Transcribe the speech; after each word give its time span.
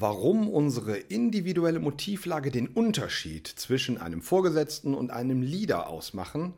warum 0.00 0.48
unsere 0.48 0.96
individuelle 0.96 1.78
Motivlage 1.78 2.50
den 2.50 2.68
Unterschied 2.68 3.46
zwischen 3.46 4.00
einem 4.00 4.22
Vorgesetzten 4.22 4.94
und 4.94 5.10
einem 5.10 5.42
Leader 5.42 5.88
ausmachen 5.88 6.54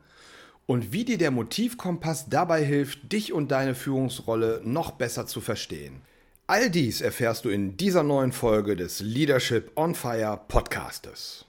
und 0.65 0.93
wie 0.93 1.03
dir 1.03 1.17
der 1.17 1.31
Motivkompass 1.31 2.29
dabei 2.29 2.63
hilft, 2.63 3.11
dich 3.11 3.33
und 3.33 3.51
deine 3.51 3.75
Führungsrolle 3.75 4.61
noch 4.63 4.91
besser 4.91 5.27
zu 5.27 5.41
verstehen. 5.41 6.01
All 6.47 6.69
dies 6.69 7.01
erfährst 7.01 7.45
du 7.45 7.49
in 7.49 7.77
dieser 7.77 8.03
neuen 8.03 8.31
Folge 8.31 8.75
des 8.75 9.01
Leadership 9.01 9.71
on 9.75 9.93
Fire 9.93 10.39
Podcastes. 10.47 11.45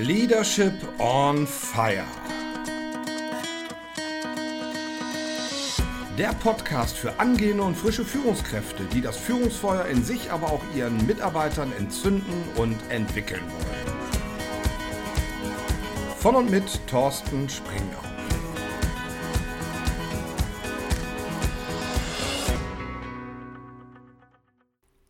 Leadership 0.00 0.74
on 0.98 1.46
Fire 1.46 2.06
Der 6.18 6.34
Podcast 6.34 6.98
für 6.98 7.18
angehende 7.18 7.62
und 7.62 7.74
frische 7.74 8.04
Führungskräfte, 8.04 8.84
die 8.92 9.00
das 9.00 9.16
Führungsfeuer 9.16 9.86
in 9.86 10.04
sich, 10.04 10.30
aber 10.30 10.52
auch 10.52 10.60
ihren 10.76 11.06
Mitarbeitern 11.06 11.72
entzünden 11.78 12.44
und 12.56 12.76
entwickeln 12.90 13.40
wollen. 13.40 13.96
Von 16.18 16.36
und 16.36 16.50
mit 16.50 16.86
Thorsten 16.86 17.48
Springau. 17.48 18.02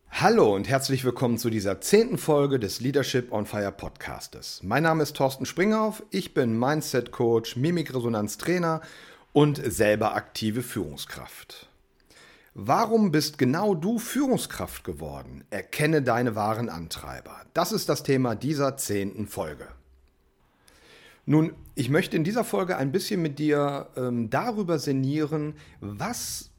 Hallo 0.09 0.55
und 0.55 0.69
herzlich 0.69 1.03
willkommen 1.03 1.37
zu 1.37 1.49
dieser 1.49 1.81
zehnten 1.81 2.17
Folge 2.17 2.57
des 2.57 2.79
Leadership 2.79 3.33
on 3.33 3.45
Fire 3.45 3.73
Podcastes. 3.73 4.61
Mein 4.63 4.83
Name 4.83 5.03
ist 5.03 5.17
Thorsten 5.17 5.45
Springauf, 5.45 6.01
ich 6.11 6.33
bin 6.33 6.57
Mindset 6.57 7.11
Coach, 7.11 7.57
Mimikresonanz 7.57 8.37
Trainer 8.37 8.79
und 9.33 9.61
selber 9.63 10.15
aktive 10.15 10.61
Führungskraft. 10.61 11.67
Warum 12.53 13.11
bist 13.11 13.39
genau 13.39 13.73
du 13.73 13.97
Führungskraft 13.97 14.83
geworden? 14.83 15.43
Erkenne 15.49 16.03
deine 16.03 16.35
wahren 16.35 16.69
Antreiber. 16.69 17.41
Das 17.55 17.71
ist 17.71 17.89
das 17.89 18.03
Thema 18.03 18.35
dieser 18.35 18.77
zehnten 18.77 19.25
Folge. 19.27 19.67
Nun, 21.25 21.53
ich 21.73 21.89
möchte 21.89 22.15
in 22.15 22.23
dieser 22.23 22.43
Folge 22.43 22.77
ein 22.77 22.91
bisschen 22.91 23.21
mit 23.21 23.39
dir 23.39 23.87
ähm, 23.95 24.29
darüber 24.29 24.77
sinnieren, 24.77 25.55
was 25.79 26.51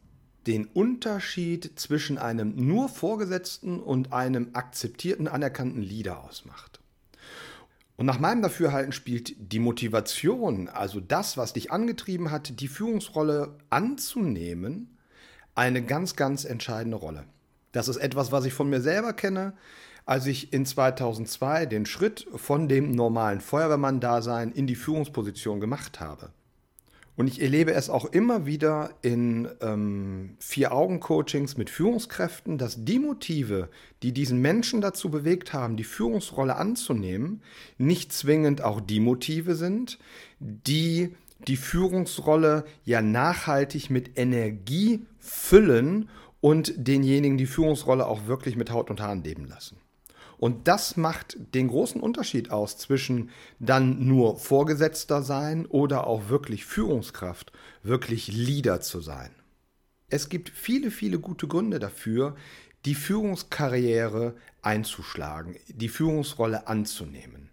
den 0.47 0.67
Unterschied 0.67 1.79
zwischen 1.79 2.19
einem 2.19 2.55
nur 2.57 2.89
Vorgesetzten 2.89 3.79
und 3.79 4.13
einem 4.13 4.51
akzeptierten, 4.55 5.29
anerkannten 5.29 5.83
Leader 5.83 6.25
ausmacht. 6.25 6.74
Und 7.97 8.07
nach 8.07 8.19
meinem 8.19 8.43
Dafürhalten 8.43 8.93
spielt 8.93 9.35
die 9.39 9.61
Motivation, 9.61 10.69
also 10.69 11.01
das, 11.01 11.37
was 11.37 11.53
dich 11.53 11.71
angetrieben 11.71 12.31
hat, 12.31 12.61
die 12.61 12.69
Führungsrolle 12.69 13.57
anzunehmen, 13.71 14.99
eine 15.55 15.83
ganz, 15.83 16.17
ganz 16.17 16.45
entscheidende 16.45 16.97
Rolle. 16.97 17.25
Das 17.71 17.89
ist 17.89 17.99
etwas, 17.99 18.33
was 18.33 18.45
ich 18.45 18.53
von 18.53 18.69
mir 18.69 18.81
selber 18.81 19.13
kenne, 19.13 19.55
als 20.07 20.27
ich 20.27 20.53
in 20.53 20.67
2002 20.67 21.67
den 21.67 21.87
Schritt 21.87 22.27
von 22.35 22.69
dem 22.69 22.93
normalen 22.93 23.41
Feuerwehrmann-Dasein 23.41 24.53
in 24.53 24.67
die 24.67 24.75
Führungsposition 24.75 25.61
gemacht 25.61 26.01
habe. 26.01 26.31
Und 27.17 27.29
ich 27.29 27.41
erlebe 27.41 27.73
es 27.73 27.91
auch 27.91 28.07
immer 28.07 28.45
wieder 28.45 28.91
in 29.03 29.49
ähm, 29.61 30.37
Vier-Augen-Coachings 30.41 31.57
mit 31.57 31.71
Führungskräften, 31.71 32.59
dass 32.59 32.85
die 32.85 32.99
Motive, 32.99 33.69
die 34.03 34.13
diesen 34.13 34.41
Menschen 34.41 34.81
dazu 34.81 35.11
bewegt 35.11 35.53
haben, 35.53 35.77
die 35.77 35.85
Führungsrolle 35.85 36.57
anzunehmen, 36.57 37.43
nicht 37.79 38.13
zwingend 38.13 38.63
auch 38.63 38.81
die 38.81 38.99
Motive 38.99 39.55
sind, 39.55 39.99
die 40.41 41.15
die 41.47 41.57
Führungsrolle 41.57 42.65
ja 42.85 43.01
nachhaltig 43.01 43.91
mit 43.91 44.19
Energie 44.19 45.05
füllen 45.19 46.09
und 46.41 46.75
denjenigen 46.77 47.39
die 47.39 47.47
Führungsrolle 47.47 48.07
auch 48.07 48.27
wirklich 48.27 48.57
mit 48.57 48.71
Haut 48.71 48.91
und 48.91 49.01
Haaren 49.01 49.23
leben 49.23 49.47
lassen. 49.47 49.77
Und 50.39 50.69
das 50.69 50.97
macht 50.97 51.37
den 51.55 51.69
großen 51.69 52.01
Unterschied 52.01 52.51
aus 52.51 52.77
zwischen 52.77 53.31
dann 53.59 54.07
nur 54.07 54.37
Vorgesetzter 54.37 55.23
sein 55.23 55.67
oder 55.67 56.07
auch 56.07 56.29
wirklich 56.29 56.65
Führungskraft, 56.65 57.53
wirklich 57.83 58.29
Leader 58.29 58.81
zu 58.81 59.01
sein. 59.01 59.31
Es 60.09 60.29
gibt 60.29 60.51
viele, 60.51 60.91
viele 60.91 61.19
gute 61.19 61.47
Gründe 61.49 61.79
dafür, 61.79 62.37
die 62.85 62.95
Führungskarriere 62.95 64.35
einzuschlagen, 64.63 65.57
die 65.69 65.89
Führungsrolle 65.89 66.69
anzunehmen. 66.69 67.51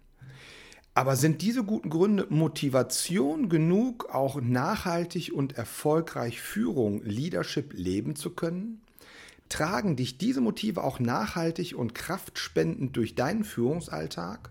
Aber 0.94 1.16
sind 1.16 1.40
diese 1.40 1.64
guten 1.64 1.88
Gründe 1.88 2.26
Motivation 2.28 3.48
genug, 3.48 4.10
auch 4.12 4.40
nachhaltig 4.42 5.32
und 5.32 5.56
erfolgreich 5.56 6.42
Führung, 6.42 7.02
Leadership 7.02 7.72
leben 7.72 8.14
zu 8.14 8.30
können? 8.30 8.82
Tragen 9.52 9.96
dich 9.96 10.16
diese 10.16 10.40
Motive 10.40 10.82
auch 10.82 10.98
nachhaltig 10.98 11.74
und 11.76 11.94
kraftspendend 11.94 12.96
durch 12.96 13.14
deinen 13.14 13.44
Führungsalltag? 13.44 14.50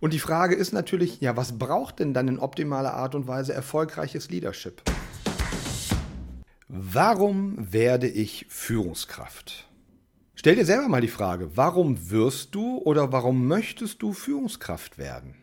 Und 0.00 0.12
die 0.12 0.18
Frage 0.18 0.56
ist 0.56 0.72
natürlich, 0.72 1.20
ja, 1.20 1.36
was 1.36 1.56
braucht 1.56 2.00
denn 2.00 2.12
dann 2.12 2.26
in 2.26 2.40
optimaler 2.40 2.94
Art 2.94 3.14
und 3.14 3.28
Weise 3.28 3.52
erfolgreiches 3.52 4.28
Leadership? 4.28 4.82
Warum 6.66 7.54
werde 7.72 8.08
ich 8.08 8.44
Führungskraft? 8.48 9.68
Stell 10.34 10.56
dir 10.56 10.66
selber 10.66 10.88
mal 10.88 11.00
die 11.00 11.06
Frage, 11.06 11.56
warum 11.56 12.10
wirst 12.10 12.56
du 12.56 12.78
oder 12.78 13.12
warum 13.12 13.46
möchtest 13.46 14.02
du 14.02 14.12
Führungskraft 14.12 14.98
werden? 14.98 15.36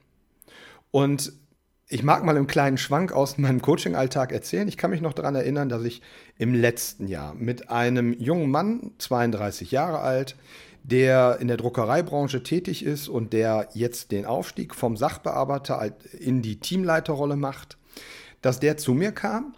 Und 0.92 1.31
ich 1.92 2.04
mag 2.04 2.24
mal 2.24 2.38
einen 2.38 2.46
kleinen 2.46 2.78
Schwank 2.78 3.12
aus 3.12 3.40
meinem 3.40 3.62
Coaching-Alltag 3.62 4.32
erzählen. 4.32 4.68
Ich 4.68 4.78
kann 4.78 4.92
mich 4.92 5.02
noch 5.02 5.14
daran 5.14 5.34
erinnern, 5.34 5.70
dass 5.70 5.84
ich 5.84 6.04
im 6.38 6.54
letzten 6.54 7.08
Jahr 7.08 7.34
mit 7.34 7.72
einem 7.72 8.14
jungen 8.14 8.52
Mann, 8.52 8.92
32 9.00 9.72
Jahre 9.72 10.00
alt, 10.00 10.36
der 10.84 11.40
in 11.42 11.48
der 11.48 11.58
Druckereibranche 11.58 12.44
tätig 12.44 12.86
ist 12.86 13.10
und 13.10 13.34
der 13.34 13.70
jetzt 13.74 14.12
den 14.12 14.26
Aufstieg 14.26 14.76
vom 14.76 14.98
Sachbearbeiter 14.98 15.94
in 16.20 16.44
die 16.44 16.60
Teamleiterrolle 16.60 17.36
macht, 17.36 17.78
dass 18.42 18.60
der 18.60 18.78
zu 18.78 18.94
mir 18.94 19.12
kam 19.12 19.56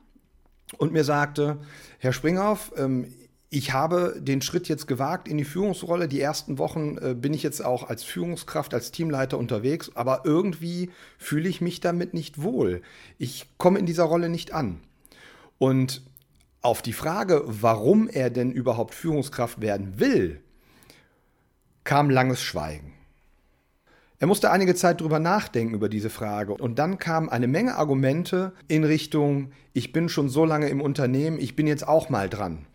und 0.77 0.93
mir 0.93 1.03
sagte, 1.03 1.57
Herr 1.99 2.13
Springhoff, 2.13 2.71
ähm, 2.77 3.13
ich 3.53 3.73
habe 3.73 4.15
den 4.17 4.41
Schritt 4.41 4.69
jetzt 4.69 4.87
gewagt 4.87 5.27
in 5.27 5.37
die 5.37 5.43
Führungsrolle. 5.43 6.07
Die 6.07 6.21
ersten 6.21 6.57
Wochen 6.57 6.97
äh, 6.97 7.13
bin 7.13 7.33
ich 7.33 7.43
jetzt 7.43 7.63
auch 7.63 7.89
als 7.89 8.01
Führungskraft, 8.01 8.73
als 8.73 8.91
Teamleiter 8.91 9.37
unterwegs, 9.37 9.91
aber 9.93 10.21
irgendwie 10.23 10.89
fühle 11.17 11.49
ich 11.49 11.59
mich 11.59 11.81
damit 11.81 12.13
nicht 12.13 12.41
wohl. 12.41 12.81
Ich 13.17 13.49
komme 13.57 13.77
in 13.77 13.85
dieser 13.85 14.05
Rolle 14.05 14.29
nicht 14.29 14.53
an. 14.53 14.79
Und 15.57 16.01
auf 16.61 16.81
die 16.81 16.93
Frage, 16.93 17.43
warum 17.45 18.07
er 18.07 18.29
denn 18.29 18.53
überhaupt 18.53 18.95
Führungskraft 18.95 19.59
werden 19.59 19.99
will, 19.99 20.39
kam 21.83 22.09
langes 22.09 22.41
Schweigen. 22.41 22.93
Er 24.19 24.27
musste 24.27 24.49
einige 24.49 24.75
Zeit 24.75 25.01
drüber 25.01 25.19
nachdenken 25.19 25.73
über 25.73 25.89
diese 25.89 26.09
Frage 26.09 26.53
und 26.53 26.79
dann 26.79 26.99
kamen 26.99 27.27
eine 27.27 27.47
Menge 27.47 27.75
Argumente 27.75 28.53
in 28.69 28.85
Richtung, 28.85 29.51
ich 29.73 29.91
bin 29.91 30.07
schon 30.07 30.29
so 30.29 30.45
lange 30.45 30.69
im 30.69 30.79
Unternehmen, 30.79 31.37
ich 31.37 31.57
bin 31.57 31.67
jetzt 31.67 31.85
auch 31.85 32.09
mal 32.09 32.29
dran. 32.29 32.65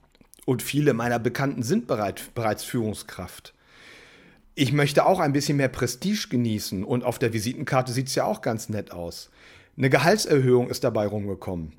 Und 0.47 0.63
viele 0.63 0.95
meiner 0.95 1.19
Bekannten 1.19 1.63
sind 1.63 1.87
bereit, 1.87 2.31
bereits 2.35 2.65
Führungskraft. 2.65 3.53
Ich 4.55 4.73
möchte 4.73 5.05
auch 5.05 5.21
ein 5.21 5.35
bisschen 5.35 5.59
mehr 5.59 5.69
Prestige 5.69 6.29
genießen 6.31 6.83
und 6.85 7.05
auf 7.05 7.19
der 7.19 7.35
Visitenkarte 7.35 7.93
sieht 7.93 8.07
es 8.07 8.15
ja 8.15 8.25
auch 8.25 8.41
ganz 8.41 8.71
nett 8.71 8.93
aus. 8.93 9.29
Eine 9.77 9.91
Gehaltserhöhung 9.91 10.71
ist 10.71 10.85
dabei 10.85 11.07
rumgekommen. 11.07 11.73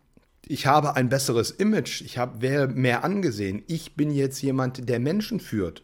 Ich 0.46 0.68
habe 0.68 0.96
ein 0.96 1.10
besseres 1.10 1.50
Image, 1.50 2.02
ich 2.02 2.18
habe 2.18 2.68
mehr 2.68 3.04
angesehen. 3.04 3.64
Ich 3.68 3.96
bin 3.96 4.12
jetzt 4.12 4.42
jemand, 4.42 4.88
der 4.88 5.00
Menschen 5.00 5.40
führt. 5.40 5.84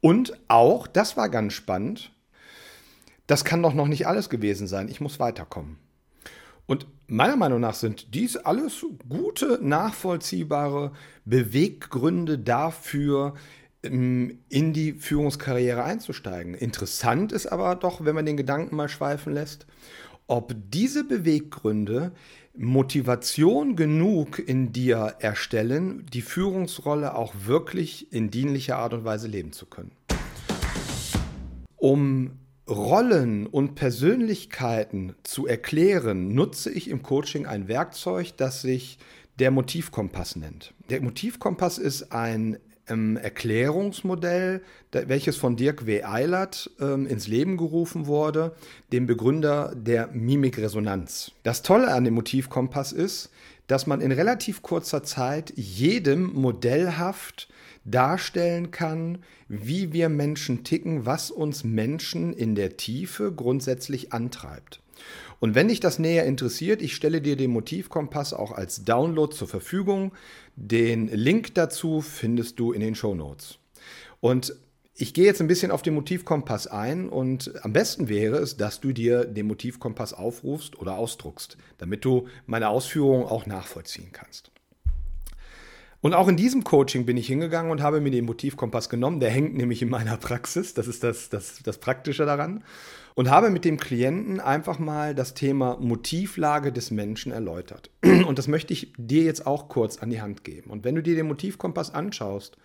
Und 0.00 0.32
auch, 0.48 0.86
das 0.86 1.16
war 1.16 1.28
ganz 1.28 1.52
spannend, 1.52 2.10
das 3.26 3.44
kann 3.44 3.62
doch 3.62 3.74
noch 3.74 3.86
nicht 3.86 4.06
alles 4.06 4.30
gewesen 4.30 4.66
sein. 4.66 4.88
Ich 4.88 5.00
muss 5.00 5.20
weiterkommen. 5.20 5.78
Und 6.66 6.86
meiner 7.12 7.36
Meinung 7.36 7.60
nach 7.60 7.74
sind 7.74 8.14
dies 8.14 8.36
alles 8.36 8.84
gute, 9.08 9.58
nachvollziehbare 9.62 10.92
Beweggründe 11.24 12.38
dafür, 12.38 13.34
ähm, 13.82 14.38
in 14.48 14.72
die 14.72 14.94
Führungskarriere 14.94 15.84
einzusteigen. 15.84 16.54
Interessant 16.54 17.32
ist 17.32 17.46
aber 17.46 17.74
doch, 17.76 18.04
wenn 18.04 18.14
man 18.14 18.26
den 18.26 18.36
Gedanken 18.36 18.76
mal 18.76 18.88
schweifen 18.88 19.34
lässt, 19.34 19.66
ob 20.26 20.54
diese 20.70 21.04
Beweggründe 21.04 22.12
Motivation 22.56 23.76
genug 23.76 24.38
in 24.38 24.72
dir 24.72 25.16
erstellen, 25.18 26.06
die 26.12 26.22
Führungsrolle 26.22 27.14
auch 27.14 27.34
wirklich 27.44 28.12
in 28.12 28.30
dienlicher 28.30 28.78
Art 28.78 28.94
und 28.94 29.04
Weise 29.04 29.28
leben 29.28 29.52
zu 29.52 29.66
können. 29.66 29.92
Um 31.76 32.38
Rollen 32.72 33.46
und 33.46 33.74
Persönlichkeiten 33.74 35.14
zu 35.22 35.46
erklären, 35.46 36.34
nutze 36.34 36.70
ich 36.70 36.88
im 36.88 37.02
Coaching 37.02 37.46
ein 37.46 37.68
Werkzeug, 37.68 38.36
das 38.36 38.62
sich 38.62 38.98
der 39.38 39.50
Motivkompass 39.50 40.36
nennt. 40.36 40.72
Der 40.88 41.02
Motivkompass 41.02 41.78
ist 41.78 42.12
ein 42.12 42.58
ähm, 42.88 43.16
Erklärungsmodell, 43.16 44.62
welches 44.90 45.36
von 45.36 45.56
Dirk 45.56 45.86
W. 45.86 46.02
Eilert 46.02 46.70
ähm, 46.80 47.06
ins 47.06 47.28
Leben 47.28 47.56
gerufen 47.56 48.06
wurde, 48.06 48.56
dem 48.90 49.06
Begründer 49.06 49.74
der 49.76 50.08
Mimikresonanz. 50.08 51.32
Das 51.42 51.62
Tolle 51.62 51.92
an 51.92 52.04
dem 52.04 52.14
Motivkompass 52.14 52.92
ist, 52.92 53.30
dass 53.72 53.86
man 53.86 54.02
in 54.02 54.12
relativ 54.12 54.60
kurzer 54.60 55.02
Zeit 55.02 55.54
jedem 55.56 56.30
modellhaft 56.34 57.48
darstellen 57.86 58.70
kann, 58.70 59.24
wie 59.48 59.94
wir 59.94 60.10
Menschen 60.10 60.62
ticken, 60.62 61.06
was 61.06 61.30
uns 61.30 61.64
Menschen 61.64 62.34
in 62.34 62.54
der 62.54 62.76
Tiefe 62.76 63.32
grundsätzlich 63.32 64.12
antreibt. 64.12 64.82
Und 65.40 65.54
wenn 65.54 65.68
dich 65.68 65.80
das 65.80 65.98
näher 65.98 66.26
interessiert, 66.26 66.82
ich 66.82 66.94
stelle 66.94 67.22
dir 67.22 67.34
den 67.34 67.50
Motivkompass 67.50 68.34
auch 68.34 68.52
als 68.52 68.84
Download 68.84 69.34
zur 69.34 69.48
Verfügung. 69.48 70.12
Den 70.54 71.08
Link 71.08 71.54
dazu 71.54 72.02
findest 72.02 72.60
du 72.60 72.72
in 72.72 72.82
den 72.82 72.94
Show 72.94 73.14
Notes. 73.14 73.58
Und 74.20 74.54
ich 74.94 75.14
gehe 75.14 75.24
jetzt 75.24 75.40
ein 75.40 75.48
bisschen 75.48 75.70
auf 75.70 75.82
den 75.82 75.94
Motivkompass 75.94 76.66
ein 76.66 77.08
und 77.08 77.52
am 77.64 77.72
besten 77.72 78.08
wäre 78.08 78.36
es, 78.36 78.56
dass 78.56 78.80
du 78.80 78.92
dir 78.92 79.24
den 79.24 79.46
Motivkompass 79.46 80.12
aufrufst 80.12 80.78
oder 80.78 80.98
ausdruckst, 80.98 81.56
damit 81.78 82.04
du 82.04 82.28
meine 82.46 82.68
Ausführungen 82.68 83.24
auch 83.24 83.46
nachvollziehen 83.46 84.10
kannst. 84.12 84.52
Und 86.02 86.14
auch 86.14 86.26
in 86.26 86.36
diesem 86.36 86.64
Coaching 86.64 87.06
bin 87.06 87.16
ich 87.16 87.28
hingegangen 87.28 87.70
und 87.70 87.80
habe 87.80 88.00
mir 88.00 88.10
den 88.10 88.24
Motivkompass 88.24 88.88
genommen. 88.88 89.20
Der 89.20 89.30
hängt 89.30 89.54
nämlich 89.54 89.82
in 89.82 89.88
meiner 89.88 90.16
Praxis. 90.16 90.74
Das 90.74 90.88
ist 90.88 91.04
das, 91.04 91.28
das, 91.28 91.60
das 91.62 91.78
Praktische 91.78 92.26
daran. 92.26 92.64
Und 93.14 93.30
habe 93.30 93.50
mit 93.50 93.64
dem 93.64 93.78
Klienten 93.78 94.40
einfach 94.40 94.80
mal 94.80 95.14
das 95.14 95.34
Thema 95.34 95.78
Motivlage 95.78 96.72
des 96.72 96.90
Menschen 96.90 97.30
erläutert. 97.30 97.90
Und 98.02 98.36
das 98.36 98.48
möchte 98.48 98.72
ich 98.72 98.92
dir 98.96 99.22
jetzt 99.22 99.46
auch 99.46 99.68
kurz 99.68 99.98
an 99.98 100.10
die 100.10 100.20
Hand 100.20 100.42
geben. 100.42 100.70
Und 100.70 100.82
wenn 100.82 100.96
du 100.96 101.02
dir 101.04 101.14
den 101.14 101.28
Motivkompass 101.28 101.94
anschaust, 101.94 102.56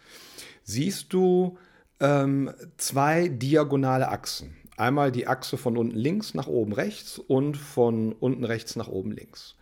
siehst 0.63 1.13
du 1.13 1.59
ähm, 1.99 2.51
zwei 2.77 3.27
diagonale 3.27 4.09
Achsen. 4.09 4.55
Einmal 4.77 5.11
die 5.11 5.27
Achse 5.27 5.57
von 5.57 5.75
unten 5.77 5.97
links 5.97 6.33
nach 6.33 6.47
oben 6.47 6.73
rechts 6.73 7.17
und 7.17 7.57
von 7.57 8.13
unten 8.13 8.43
rechts 8.43 8.75
nach 8.75 8.87
oben 8.87 9.11
links. 9.11 9.55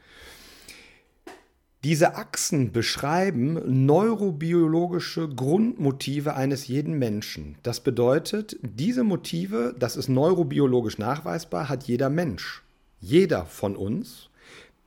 Diese 1.85 2.15
Achsen 2.15 2.71
beschreiben 2.71 3.85
neurobiologische 3.85 5.29
Grundmotive 5.29 6.33
eines 6.35 6.67
jeden 6.67 6.97
Menschen. 6.97 7.59
Das 7.61 7.79
bedeutet, 7.79 8.57
diese 8.63 9.03
Motive, 9.03 9.75
das 9.77 9.95
ist 9.95 10.09
neurobiologisch 10.09 10.97
nachweisbar, 10.97 11.69
hat 11.69 11.83
jeder 11.83 12.09
Mensch. 12.09 12.63
Jeder 12.99 13.45
von 13.45 13.75
uns. 13.75 14.29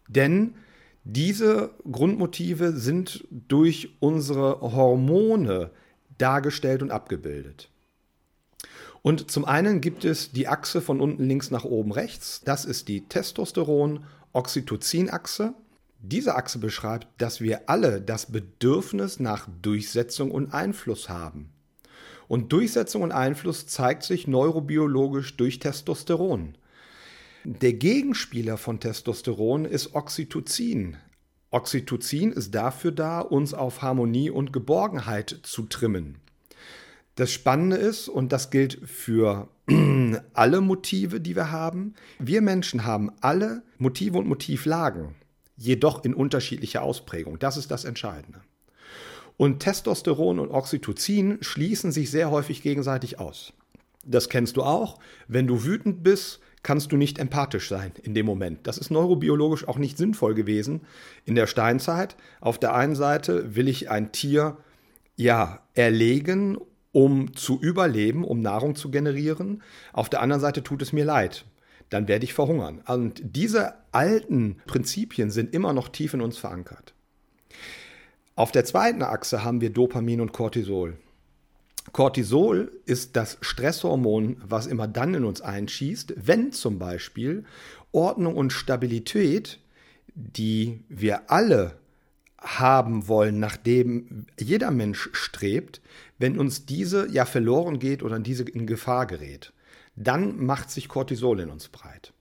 Denn 0.09 0.55
diese 1.05 1.71
Grundmotive 1.91 2.73
sind 2.73 3.25
durch 3.31 3.91
unsere 4.01 4.61
Hormone 4.61 5.71
dargestellt 6.19 6.83
und 6.83 6.91
abgebildet. 6.91 7.71
Und 9.03 9.31
zum 9.31 9.45
einen 9.45 9.81
gibt 9.81 10.05
es 10.05 10.33
die 10.33 10.49
Achse 10.49 10.83
von 10.83 11.01
unten 11.01 11.25
links 11.25 11.51
nach 11.51 11.65
oben 11.65 11.93
rechts. 11.93 12.43
Das 12.45 12.65
ist 12.65 12.89
die 12.89 13.09
Testosteron-Oxytocin-Achse. 13.09 15.55
Diese 16.01 16.35
Achse 16.35 16.59
beschreibt, 16.59 17.07
dass 17.19 17.41
wir 17.41 17.69
alle 17.69 18.01
das 18.01 18.27
Bedürfnis 18.27 19.21
nach 19.21 19.49
Durchsetzung 19.63 20.31
und 20.31 20.53
Einfluss 20.53 21.09
haben. 21.09 21.51
Und 22.29 22.53
Durchsetzung 22.53 23.03
und 23.03 23.13
Einfluss 23.13 23.67
zeigt 23.67 24.03
sich 24.03 24.27
neurobiologisch 24.27 25.37
durch 25.37 25.59
Testosteron. 25.59 26.57
Der 27.45 27.73
Gegenspieler 27.73 28.59
von 28.59 28.81
Testosteron 28.81 29.65
ist 29.65 29.95
Oxytocin. 29.95 30.99
Oxytocin 31.51 32.33
ist 32.33 32.55
dafür 32.55 32.93
da, 32.93 33.21
uns 33.21 33.55
auf 33.55 33.83
Harmonie 33.83 34.31
und 34.31 34.53
Geborgenheit 34.53 35.41
zu 35.43 35.63
trimmen. 35.63 36.19
Das 37.15 37.33
Spannende 37.33 37.77
ist, 37.77 38.09
und 38.09 38.33
das 38.33 38.51
gilt 38.51 38.81
für 38.89 39.49
alle 40.35 40.61
Motive, 40.61 41.21
die 41.21 41.35
wir 41.35 41.51
haben, 41.51 41.95
wir 42.19 42.43
Menschen 42.43 42.85
haben 42.85 43.11
alle 43.21 43.63
Motive 43.79 44.19
und 44.19 44.29
Motivlagen 44.29 45.15
jedoch 45.57 46.05
in 46.05 46.15
unterschiedlicher 46.15 46.83
Ausprägung. 46.83 47.39
Das 47.39 47.57
ist 47.57 47.71
das 47.71 47.85
Entscheidende. 47.85 48.41
Und 49.37 49.61
Testosteron 49.61 50.39
und 50.39 50.51
Oxytocin 50.51 51.39
schließen 51.41 51.93
sich 51.93 52.11
sehr 52.11 52.31
häufig 52.31 52.63
gegenseitig 52.63 53.19
aus. 53.19 53.53
Das 54.05 54.29
kennst 54.29 54.57
du 54.57 54.63
auch. 54.63 54.99
Wenn 55.27 55.47
du 55.47 55.65
wütend 55.65 56.03
bist, 56.03 56.41
kannst 56.63 56.93
du 56.93 56.97
nicht 56.97 57.19
empathisch 57.19 57.69
sein 57.69 57.93
in 58.03 58.15
dem 58.15 58.27
Moment. 58.27 58.67
Das 58.67 58.79
ist 58.79 58.91
neurobiologisch 58.91 59.67
auch 59.69 59.79
nicht 59.79 59.97
sinnvoll 59.97 60.35
gewesen 60.35 60.83
in 61.25 61.35
der 61.35 61.47
Steinzeit. 61.47 62.17
Auf 62.41 62.59
der 62.59 62.75
einen 62.75 62.95
Seite 62.95 63.55
will 63.55 63.69
ich 63.69 63.91
ein 63.91 64.13
Tier 64.13 64.57
ja 65.17 65.61
erlegen, 65.75 66.59
um 66.93 67.35
zu 67.35 67.61
überleben, 67.61 68.25
um 68.25 68.41
Nahrung 68.41 68.75
zu 68.75 68.91
generieren. 68.91 69.63
Auf 69.93 70.09
der 70.09 70.21
anderen 70.21 70.41
Seite 70.41 70.63
tut 70.63 70.83
es 70.83 70.93
mir 70.93 71.05
leid 71.05 71.45
dann 71.91 72.09
werde 72.09 72.25
ich 72.25 72.35
verhungern. 72.35 72.83
Und 72.87 73.23
diese 73.25 73.75
alten 73.93 74.57
Prinzipien 74.67 75.31
sind 75.31 75.55
immer 75.55 75.73
noch 75.73 75.89
tief 75.89 76.15
in 76.15 76.21
uns 76.21 76.39
verankert. 76.39 76.95
Auf 78.35 78.53
der 78.53 78.65
zweiten 78.65 79.03
Achse 79.03 79.43
haben 79.43 79.61
wir 79.61 79.71
Dopamin 79.71 80.21
und 80.21 80.33
Cortisol. 80.33 80.97
Cortisol 81.93 82.73
ist 82.87 83.17
das 83.17 83.39
Stresshormon, 83.41 84.41
was 84.45 84.67
immer 84.67 84.89
dann 84.89 85.15
in 85.15 85.25
uns 85.25 85.41
einschießt, 85.41 86.15
wenn 86.17 86.53
zum 86.53 86.79
Beispiel 86.79 87.45
Ordnung 87.93 88.37
und 88.37 88.53
Stabilität, 88.53 89.59
die 90.15 90.81
wir 90.89 91.31
alle 91.31 91.79
haben 92.39 93.09
wollen, 93.09 93.41
nachdem 93.41 94.27
jeder 94.39 94.71
Mensch 94.71 95.09
strebt, 95.13 95.81
wenn 96.19 96.39
uns 96.39 96.67
diese 96.67 97.09
ja 97.11 97.25
verloren 97.25 97.79
geht 97.79 98.03
oder 98.03 98.19
diese 98.19 98.45
in 98.45 98.67
Gefahr 98.67 99.07
gerät 99.07 99.53
dann 99.99 100.45
macht 100.45 100.71
sich 100.71 100.89
Cortisol 100.89 101.41
in 101.41 101.51
uns 101.51 101.69
breit. 101.69 102.13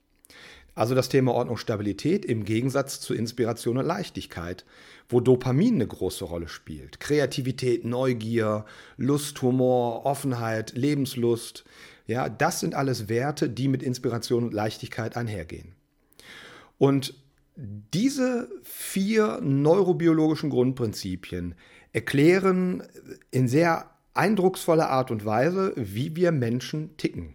Also 0.78 0.94
das 0.94 1.08
Thema 1.08 1.34
Ordnung, 1.34 1.56
Stabilität 1.56 2.24
im 2.24 2.44
Gegensatz 2.44 3.00
zu 3.00 3.12
Inspiration 3.12 3.78
und 3.78 3.84
Leichtigkeit, 3.84 4.64
wo 5.08 5.18
Dopamin 5.18 5.74
eine 5.74 5.88
große 5.88 6.24
Rolle 6.24 6.46
spielt. 6.46 7.00
Kreativität, 7.00 7.84
Neugier, 7.84 8.64
Lust, 8.96 9.42
Humor, 9.42 10.06
Offenheit, 10.06 10.76
Lebenslust. 10.76 11.64
Ja, 12.06 12.28
das 12.28 12.60
sind 12.60 12.76
alles 12.76 13.08
Werte, 13.08 13.50
die 13.50 13.66
mit 13.66 13.82
Inspiration 13.82 14.44
und 14.44 14.54
Leichtigkeit 14.54 15.16
einhergehen. 15.16 15.72
Und 16.78 17.14
diese 17.56 18.48
vier 18.62 19.40
neurobiologischen 19.42 20.48
Grundprinzipien 20.48 21.56
erklären 21.92 22.84
in 23.32 23.48
sehr 23.48 23.90
eindrucksvoller 24.14 24.90
Art 24.90 25.10
und 25.10 25.24
Weise, 25.24 25.72
wie 25.74 26.14
wir 26.14 26.30
Menschen 26.30 26.96
ticken. 26.98 27.34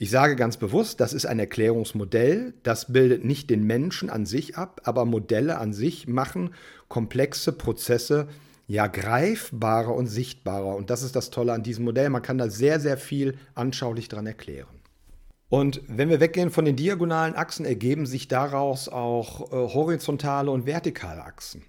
Ich 0.00 0.10
sage 0.10 0.36
ganz 0.36 0.58
bewusst, 0.58 1.00
das 1.00 1.12
ist 1.12 1.26
ein 1.26 1.40
Erklärungsmodell, 1.40 2.54
das 2.62 2.92
bildet 2.92 3.24
nicht 3.24 3.50
den 3.50 3.64
Menschen 3.64 4.10
an 4.10 4.26
sich 4.26 4.56
ab, 4.56 4.80
aber 4.84 5.04
Modelle 5.04 5.58
an 5.58 5.72
sich 5.72 6.06
machen 6.06 6.54
komplexe 6.86 7.50
Prozesse 7.50 8.28
ja 8.68 8.86
greifbarer 8.86 9.92
und 9.92 10.06
sichtbarer. 10.06 10.76
Und 10.76 10.90
das 10.90 11.02
ist 11.02 11.16
das 11.16 11.30
Tolle 11.30 11.52
an 11.52 11.64
diesem 11.64 11.84
Modell. 11.84 12.10
Man 12.10 12.22
kann 12.22 12.38
da 12.38 12.48
sehr, 12.48 12.78
sehr 12.78 12.96
viel 12.96 13.38
anschaulich 13.56 14.08
dran 14.08 14.28
erklären. 14.28 14.68
Und 15.48 15.82
wenn 15.88 16.10
wir 16.10 16.20
weggehen 16.20 16.50
von 16.50 16.64
den 16.64 16.76
diagonalen 16.76 17.34
Achsen, 17.34 17.66
ergeben 17.66 18.06
sich 18.06 18.28
daraus 18.28 18.88
auch 18.88 19.50
äh, 19.50 19.74
horizontale 19.74 20.52
und 20.52 20.64
vertikale 20.64 21.24
Achsen. 21.24 21.64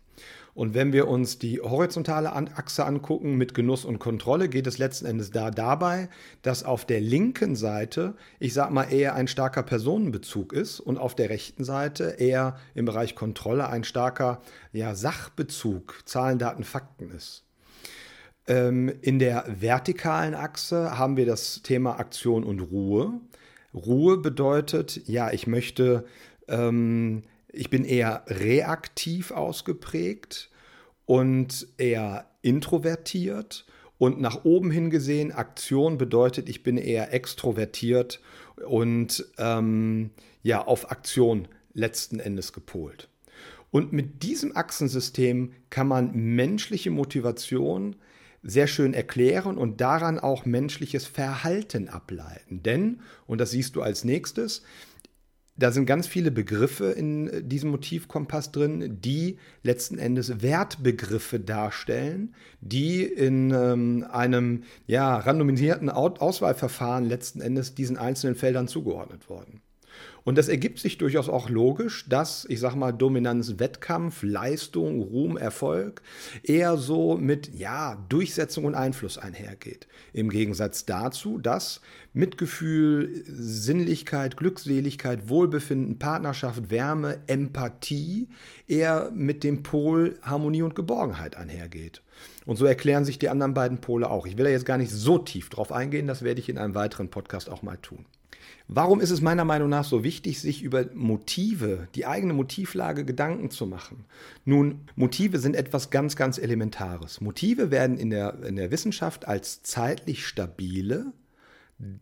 Und 0.53 0.73
wenn 0.73 0.93
wir 0.93 1.07
uns 1.07 1.39
die 1.39 1.61
horizontale 1.61 2.33
Achse 2.33 2.85
angucken 2.85 3.35
mit 3.35 3.53
Genuss 3.53 3.85
und 3.85 3.99
Kontrolle, 3.99 4.49
geht 4.49 4.67
es 4.67 4.77
letzten 4.77 5.05
Endes 5.05 5.31
da 5.31 5.51
dabei, 5.51 6.09
dass 6.41 6.63
auf 6.63 6.85
der 6.85 7.01
linken 7.01 7.55
Seite, 7.55 8.15
ich 8.39 8.53
sag 8.53 8.71
mal, 8.71 8.91
eher 8.91 9.15
ein 9.15 9.27
starker 9.27 9.63
Personenbezug 9.63 10.53
ist 10.53 10.79
und 10.79 10.97
auf 10.97 11.15
der 11.15 11.29
rechten 11.29 11.63
Seite 11.63 12.15
eher 12.17 12.57
im 12.75 12.85
Bereich 12.85 13.15
Kontrolle 13.15 13.69
ein 13.69 13.83
starker 13.83 14.41
ja, 14.73 14.95
Sachbezug, 14.95 16.01
Zahlen, 16.05 16.39
Daten, 16.39 16.63
Fakten 16.63 17.11
ist. 17.11 17.43
Ähm, 18.47 18.91
in 19.01 19.19
der 19.19 19.45
vertikalen 19.47 20.33
Achse 20.33 20.97
haben 20.97 21.17
wir 21.17 21.25
das 21.25 21.61
Thema 21.61 21.99
Aktion 21.99 22.43
und 22.43 22.59
Ruhe. 22.59 23.21
Ruhe 23.73 24.17
bedeutet, 24.17 25.07
ja, 25.07 25.31
ich 25.31 25.45
möchte 25.45 26.05
ähm, 26.47 27.23
ich 27.51 27.69
bin 27.69 27.83
eher 27.83 28.23
reaktiv 28.27 29.31
ausgeprägt 29.31 30.49
und 31.05 31.67
eher 31.77 32.29
introvertiert. 32.41 33.65
Und 33.97 34.21
nach 34.21 34.45
oben 34.45 34.71
hin 34.71 34.89
gesehen, 34.89 35.31
Aktion 35.31 35.97
bedeutet, 35.97 36.47
ich 36.47 36.63
bin 36.63 36.77
eher 36.77 37.13
extrovertiert 37.13 38.21
und 38.65 39.25
ähm, 39.37 40.11
ja, 40.41 40.65
auf 40.65 40.91
Aktion 40.91 41.47
letzten 41.73 42.19
Endes 42.19 42.53
gepolt. 42.53 43.09
Und 43.71 43.93
mit 43.93 44.23
diesem 44.23 44.55
Achsensystem 44.55 45.51
kann 45.69 45.87
man 45.87 46.11
menschliche 46.13 46.91
Motivation 46.91 47.95
sehr 48.41 48.67
schön 48.67 48.93
erklären 48.93 49.57
und 49.57 49.81
daran 49.81 50.17
auch 50.17 50.45
menschliches 50.45 51.05
Verhalten 51.05 51.89
ableiten. 51.89 52.63
Denn, 52.63 53.01
und 53.27 53.39
das 53.41 53.51
siehst 53.51 53.75
du 53.75 53.81
als 53.81 54.05
nächstes, 54.05 54.63
da 55.59 55.71
sind 55.71 55.85
ganz 55.85 56.07
viele 56.07 56.31
Begriffe 56.31 56.91
in 56.91 57.27
äh, 57.27 57.43
diesem 57.43 57.69
Motivkompass 57.71 58.51
drin, 58.51 58.97
die 59.01 59.37
letzten 59.61 59.97
Endes 59.97 60.41
Wertbegriffe 60.41 61.39
darstellen, 61.39 62.33
die 62.61 63.03
in 63.03 63.51
ähm, 63.51 64.05
einem 64.09 64.63
ja, 64.87 65.17
randomisierten 65.17 65.89
Auswahlverfahren 65.89 67.05
letzten 67.05 67.41
Endes 67.41 67.75
diesen 67.75 67.97
einzelnen 67.97 68.35
Feldern 68.35 68.67
zugeordnet 68.67 69.29
wurden. 69.29 69.61
Und 70.23 70.37
das 70.37 70.47
ergibt 70.47 70.79
sich 70.79 70.97
durchaus 70.97 71.29
auch 71.29 71.49
logisch, 71.49 72.07
dass, 72.07 72.45
ich 72.49 72.59
sag 72.59 72.75
mal, 72.75 72.91
Dominanz, 72.91 73.55
Wettkampf, 73.57 74.23
Leistung, 74.23 75.01
Ruhm, 75.01 75.37
Erfolg 75.37 76.01
eher 76.43 76.77
so 76.77 77.17
mit, 77.17 77.53
ja, 77.57 77.95
Durchsetzung 78.09 78.65
und 78.65 78.75
Einfluss 78.75 79.17
einhergeht. 79.17 79.87
Im 80.13 80.29
Gegensatz 80.29 80.85
dazu, 80.85 81.37
dass 81.37 81.81
Mitgefühl, 82.13 83.23
Sinnlichkeit, 83.25 84.37
Glückseligkeit, 84.37 85.29
Wohlbefinden, 85.29 85.99
Partnerschaft, 85.99 86.69
Wärme, 86.69 87.19
Empathie 87.27 88.27
eher 88.67 89.11
mit 89.13 89.43
dem 89.43 89.63
Pol 89.63 90.17
Harmonie 90.21 90.63
und 90.63 90.75
Geborgenheit 90.75 91.37
einhergeht. 91.37 92.01
Und 92.45 92.57
so 92.57 92.65
erklären 92.65 93.05
sich 93.05 93.19
die 93.19 93.29
anderen 93.29 93.53
beiden 93.53 93.79
Pole 93.79 94.09
auch. 94.09 94.25
Ich 94.25 94.37
will 94.37 94.45
da 94.45 94.51
jetzt 94.51 94.65
gar 94.65 94.77
nicht 94.77 94.91
so 94.91 95.17
tief 95.17 95.49
drauf 95.49 95.71
eingehen, 95.71 96.07
das 96.07 96.23
werde 96.23 96.39
ich 96.39 96.49
in 96.49 96.57
einem 96.57 96.75
weiteren 96.75 97.09
Podcast 97.09 97.49
auch 97.49 97.61
mal 97.61 97.77
tun. 97.77 98.05
Warum 98.71 99.01
ist 99.01 99.09
es 99.09 99.19
meiner 99.19 99.45
Meinung 99.45 99.67
nach 99.67 99.83
so 99.83 100.03
wichtig, 100.03 100.39
sich 100.39 100.61
über 100.61 100.85
Motive, 100.93 101.87
die 101.95 102.05
eigene 102.05 102.33
Motivlage 102.33 103.03
Gedanken 103.03 103.49
zu 103.49 103.65
machen? 103.65 104.05
Nun, 104.45 104.81
Motive 104.95 105.39
sind 105.39 105.55
etwas 105.55 105.89
ganz, 105.89 106.15
ganz 106.15 106.37
Elementares. 106.37 107.19
Motive 107.19 107.71
werden 107.71 107.97
in 107.97 108.11
der, 108.11 108.43
in 108.43 108.57
der 108.57 108.69
Wissenschaft 108.69 109.27
als 109.27 109.63
zeitlich 109.63 110.27
stabile, 110.27 111.13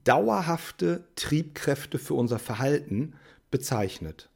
dauerhafte 0.03 1.05
Triebkräfte 1.15 1.99
für 1.99 2.15
unser 2.15 2.37
Verhalten 2.37 3.13
bezeichnet. 3.49 4.29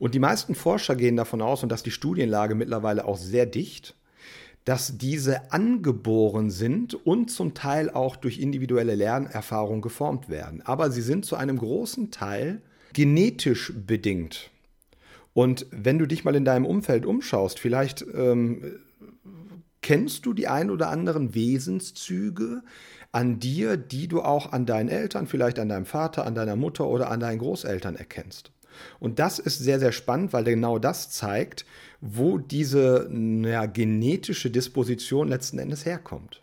Und 0.00 0.16
die 0.16 0.18
meisten 0.18 0.56
Forscher 0.56 0.96
gehen 0.96 1.14
davon 1.14 1.40
aus, 1.40 1.62
und 1.62 1.70
dass 1.70 1.84
die 1.84 1.92
Studienlage 1.92 2.56
mittlerweile 2.56 3.04
auch 3.04 3.16
sehr 3.16 3.46
dicht, 3.46 3.94
dass 4.64 4.98
diese 4.98 5.52
angeboren 5.52 6.50
sind 6.50 6.94
und 6.94 7.30
zum 7.30 7.54
Teil 7.54 7.90
auch 7.90 8.16
durch 8.16 8.38
individuelle 8.38 8.94
Lernerfahrung 8.94 9.80
geformt 9.80 10.28
werden. 10.28 10.62
Aber 10.62 10.90
sie 10.90 11.02
sind 11.02 11.24
zu 11.24 11.36
einem 11.36 11.58
großen 11.58 12.10
Teil 12.10 12.60
genetisch 12.92 13.72
bedingt. 13.74 14.50
Und 15.32 15.66
wenn 15.70 15.98
du 15.98 16.06
dich 16.06 16.24
mal 16.24 16.34
in 16.34 16.44
deinem 16.44 16.66
Umfeld 16.66 17.06
umschaust, 17.06 17.58
vielleicht 17.58 18.04
ähm, 18.14 18.80
kennst 19.80 20.26
du 20.26 20.34
die 20.34 20.48
ein 20.48 20.70
oder 20.70 20.90
anderen 20.90 21.34
Wesenszüge 21.34 22.62
an 23.12 23.40
dir, 23.40 23.76
die 23.76 24.08
du 24.08 24.22
auch 24.22 24.52
an 24.52 24.66
deinen 24.66 24.88
Eltern, 24.88 25.26
vielleicht 25.26 25.58
an 25.58 25.68
deinem 25.68 25.86
Vater, 25.86 26.26
an 26.26 26.34
deiner 26.34 26.56
Mutter 26.56 26.86
oder 26.86 27.10
an 27.10 27.20
deinen 27.20 27.38
Großeltern 27.38 27.96
erkennst. 27.96 28.52
Und 28.98 29.18
das 29.18 29.38
ist 29.38 29.58
sehr, 29.58 29.78
sehr 29.78 29.92
spannend, 29.92 30.32
weil 30.32 30.44
genau 30.44 30.78
das 30.78 31.10
zeigt, 31.10 31.64
wo 32.00 32.38
diese 32.38 33.10
ja, 33.44 33.66
genetische 33.66 34.50
Disposition 34.50 35.28
letzten 35.28 35.58
Endes 35.58 35.84
herkommt. 35.84 36.42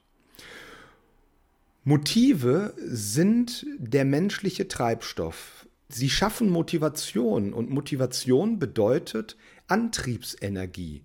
Motive 1.84 2.74
sind 2.78 3.66
der 3.78 4.04
menschliche 4.04 4.68
Treibstoff. 4.68 5.66
Sie 5.90 6.10
schaffen 6.10 6.50
Motivation 6.50 7.54
und 7.54 7.70
Motivation 7.70 8.60
bedeutet 8.60 9.38
Antriebsenergie. 9.68 11.04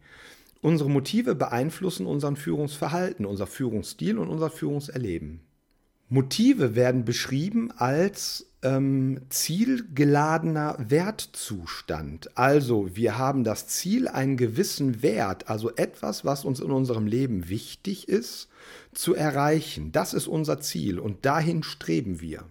Unsere 0.60 0.90
Motive 0.90 1.34
beeinflussen 1.34 2.06
unseren 2.06 2.36
Führungsverhalten, 2.36 3.26
unser 3.26 3.46
Führungsstil 3.46 4.18
und 4.18 4.28
unser 4.28 4.50
Führungserleben. 4.50 5.40
Motive 6.08 6.74
werden 6.74 7.04
beschrieben 7.04 7.70
als 7.70 8.51
ähm, 8.62 9.20
zielgeladener 9.28 10.76
Wertzustand. 10.78 12.36
Also 12.36 12.94
wir 12.94 13.18
haben 13.18 13.44
das 13.44 13.66
Ziel, 13.66 14.08
einen 14.08 14.36
gewissen 14.36 15.02
Wert, 15.02 15.48
also 15.48 15.74
etwas, 15.74 16.24
was 16.24 16.44
uns 16.44 16.60
in 16.60 16.70
unserem 16.70 17.06
Leben 17.06 17.48
wichtig 17.48 18.08
ist, 18.08 18.48
zu 18.92 19.14
erreichen. 19.14 19.92
Das 19.92 20.14
ist 20.14 20.26
unser 20.26 20.60
Ziel 20.60 20.98
und 20.98 21.24
dahin 21.24 21.62
streben 21.62 22.20
wir. 22.20 22.44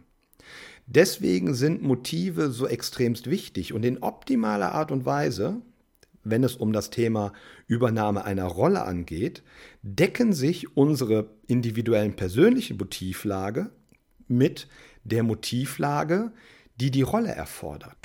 Deswegen 0.88 1.53
sind 1.53 1.82
Motive 1.82 2.51
so 2.51 2.68
extremst 2.68 3.30
wichtig 3.30 3.74
und 3.74 3.86
in 3.86 4.00
optimaler 4.00 4.74
Art 4.74 4.91
und 4.91 5.06
Weise 5.06 5.62
wenn 6.24 6.44
es 6.44 6.56
um 6.56 6.74
das 6.74 6.89
Thema 6.89 7.34
Übernahme 7.68 8.25
einer 8.25 8.46
Rolle 8.46 8.84
angeht, 8.84 9.44
decken 9.82 10.34
sich 10.34 10.75
unsere 10.77 11.30
individuellen 11.48 12.15
persönlichen 12.15 12.77
Motivlage 12.77 13.72
mit 14.27 14.68
der 15.03 15.24
Motivlage, 15.24 16.31
die 16.79 16.91
die 16.91 17.01
Rolle 17.01 17.29
erfordert. 17.29 17.98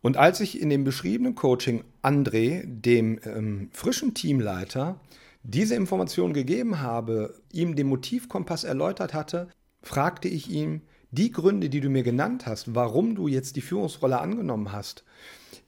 Und 0.00 0.16
als 0.16 0.40
ich 0.40 0.60
in 0.60 0.70
dem 0.70 0.84
beschriebenen 0.84 1.34
Coaching 1.34 1.84
André, 2.02 2.62
dem 2.64 3.18
ähm, 3.24 3.68
frischen 3.72 4.14
Teamleiter, 4.14 5.00
diese 5.42 5.74
Information 5.74 6.32
gegeben 6.32 6.80
habe, 6.80 7.40
ihm 7.52 7.74
den 7.74 7.88
Motivkompass 7.88 8.64
erläutert 8.64 9.14
hatte, 9.14 9.48
fragte 9.82 10.28
ich 10.28 10.50
ihn, 10.50 10.82
die 11.10 11.30
Gründe, 11.30 11.70
die 11.70 11.80
du 11.80 11.88
mir 11.88 12.02
genannt 12.02 12.46
hast, 12.46 12.74
warum 12.74 13.14
du 13.14 13.28
jetzt 13.28 13.56
die 13.56 13.62
Führungsrolle 13.62 14.20
angenommen 14.20 14.72
hast, 14.72 15.04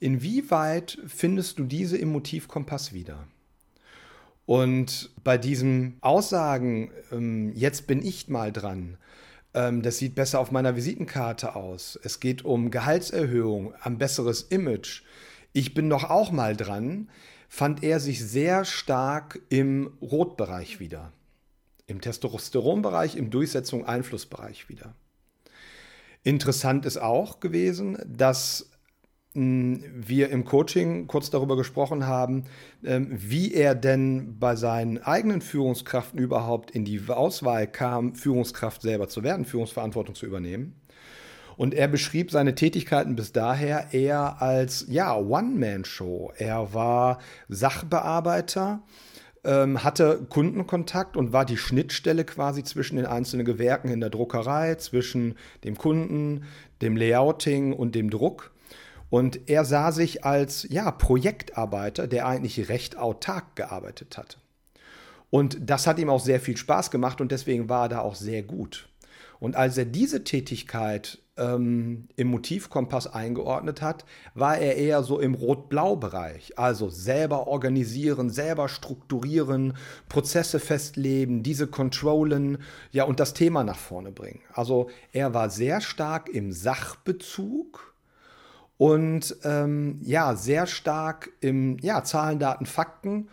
Inwieweit 0.01 0.97
findest 1.05 1.59
du 1.59 1.63
diese 1.63 1.95
im 1.95 2.11
Motivkompass 2.11 2.91
wieder? 2.91 3.27
Und 4.47 5.11
bei 5.23 5.37
diesen 5.37 5.97
Aussagen, 6.01 6.91
ähm, 7.11 7.53
jetzt 7.53 7.85
bin 7.85 8.03
ich 8.03 8.27
mal 8.27 8.51
dran, 8.51 8.97
ähm, 9.53 9.81
das 9.81 9.97
sieht 9.97 10.15
besser 10.15 10.39
auf 10.39 10.51
meiner 10.51 10.75
Visitenkarte 10.75 11.55
aus, 11.55 11.99
es 12.03 12.19
geht 12.19 12.45
um 12.45 12.71
Gehaltserhöhung, 12.71 13.73
ein 13.81 13.97
besseres 13.97 14.43
Image, 14.43 15.03
ich 15.53 15.73
bin 15.73 15.89
doch 15.89 16.09
auch 16.09 16.31
mal 16.31 16.55
dran, 16.55 17.09
fand 17.49 17.83
er 17.83 17.99
sich 17.99 18.23
sehr 18.23 18.63
stark 18.63 19.41
im 19.49 19.91
Rotbereich 20.01 20.79
wieder. 20.79 21.11
Im 21.85 21.99
Testosteronbereich, 21.99 23.17
im 23.17 23.29
Durchsetzung-Einflussbereich 23.29 24.69
wieder. 24.69 24.95
Interessant 26.23 26.85
ist 26.85 26.97
auch 26.97 27.41
gewesen, 27.41 27.97
dass 28.05 28.70
wir 29.33 30.29
im 30.29 30.43
Coaching 30.43 31.07
kurz 31.07 31.29
darüber 31.29 31.55
gesprochen 31.55 32.05
haben, 32.05 32.43
ähm, 32.83 33.07
wie 33.11 33.53
er 33.53 33.75
denn 33.75 34.37
bei 34.39 34.57
seinen 34.57 34.97
eigenen 34.97 35.39
Führungskraften 35.39 36.19
überhaupt 36.19 36.71
in 36.71 36.83
die 36.83 37.01
Auswahl 37.07 37.65
kam, 37.65 38.15
Führungskraft 38.15 38.81
selber 38.81 39.07
zu 39.07 39.23
werden, 39.23 39.45
Führungsverantwortung 39.45 40.15
zu 40.15 40.25
übernehmen. 40.25 40.75
Und 41.55 41.73
er 41.73 41.87
beschrieb 41.87 42.31
seine 42.31 42.55
Tätigkeiten 42.55 43.15
bis 43.15 43.31
daher 43.31 43.93
eher 43.93 44.41
als 44.41 44.85
ja, 44.89 45.15
One-Man-Show. 45.15 46.33
Er 46.37 46.73
war 46.73 47.19
Sachbearbeiter, 47.47 48.81
ähm, 49.45 49.81
hatte 49.81 50.25
Kundenkontakt 50.27 51.15
und 51.15 51.31
war 51.31 51.45
die 51.45 51.57
Schnittstelle 51.57 52.25
quasi 52.25 52.63
zwischen 52.63 52.97
den 52.97 53.05
einzelnen 53.05 53.45
Gewerken 53.45 53.89
in 53.89 54.01
der 54.01 54.09
Druckerei, 54.09 54.75
zwischen 54.75 55.35
dem 55.63 55.77
Kunden, 55.77 56.43
dem 56.81 56.97
Layouting 56.97 57.71
und 57.71 57.95
dem 57.95 58.09
Druck 58.09 58.51
und 59.11 59.49
er 59.49 59.65
sah 59.65 59.91
sich 59.91 60.25
als 60.25 60.65
ja, 60.69 60.89
Projektarbeiter, 60.89 62.07
der 62.07 62.25
eigentlich 62.25 62.69
recht 62.69 62.97
autark 62.97 63.55
gearbeitet 63.55 64.17
hat. 64.17 64.39
Und 65.29 65.57
das 65.61 65.85
hat 65.85 65.99
ihm 65.99 66.09
auch 66.09 66.21
sehr 66.21 66.39
viel 66.39 66.57
Spaß 66.57 66.89
gemacht 66.89 67.21
und 67.21 67.31
deswegen 67.31 67.69
war 67.69 67.85
er 67.85 67.89
da 67.89 67.99
auch 67.99 68.15
sehr 68.15 68.41
gut. 68.41 68.87
Und 69.39 69.55
als 69.55 69.77
er 69.77 69.85
diese 69.85 70.23
Tätigkeit 70.23 71.19
ähm, 71.35 72.07
im 72.15 72.27
Motivkompass 72.27 73.07
eingeordnet 73.07 73.81
hat, 73.81 74.05
war 74.33 74.57
er 74.57 74.77
eher 74.77 75.03
so 75.03 75.19
im 75.19 75.33
Rot-Blau-Bereich. 75.33 76.57
Also 76.57 76.89
selber 76.89 77.47
organisieren, 77.47 78.29
selber 78.29 78.69
strukturieren, 78.69 79.73
Prozesse 80.07 80.59
festlegen, 80.59 81.43
diese 81.43 81.67
controllen, 81.67 82.59
ja, 82.91 83.03
und 83.03 83.19
das 83.19 83.33
Thema 83.33 83.63
nach 83.65 83.79
vorne 83.79 84.11
bringen. 84.11 84.41
Also 84.53 84.89
er 85.11 85.33
war 85.33 85.49
sehr 85.49 85.81
stark 85.81 86.29
im 86.29 86.53
Sachbezug 86.53 87.90
und 88.81 89.35
ähm, 89.43 89.99
ja, 90.01 90.35
sehr 90.35 90.65
stark 90.65 91.29
im 91.39 91.77
ja, 91.81 92.03
Zahlen, 92.03 92.39
Daten, 92.39 92.65
Fakten. 92.65 93.29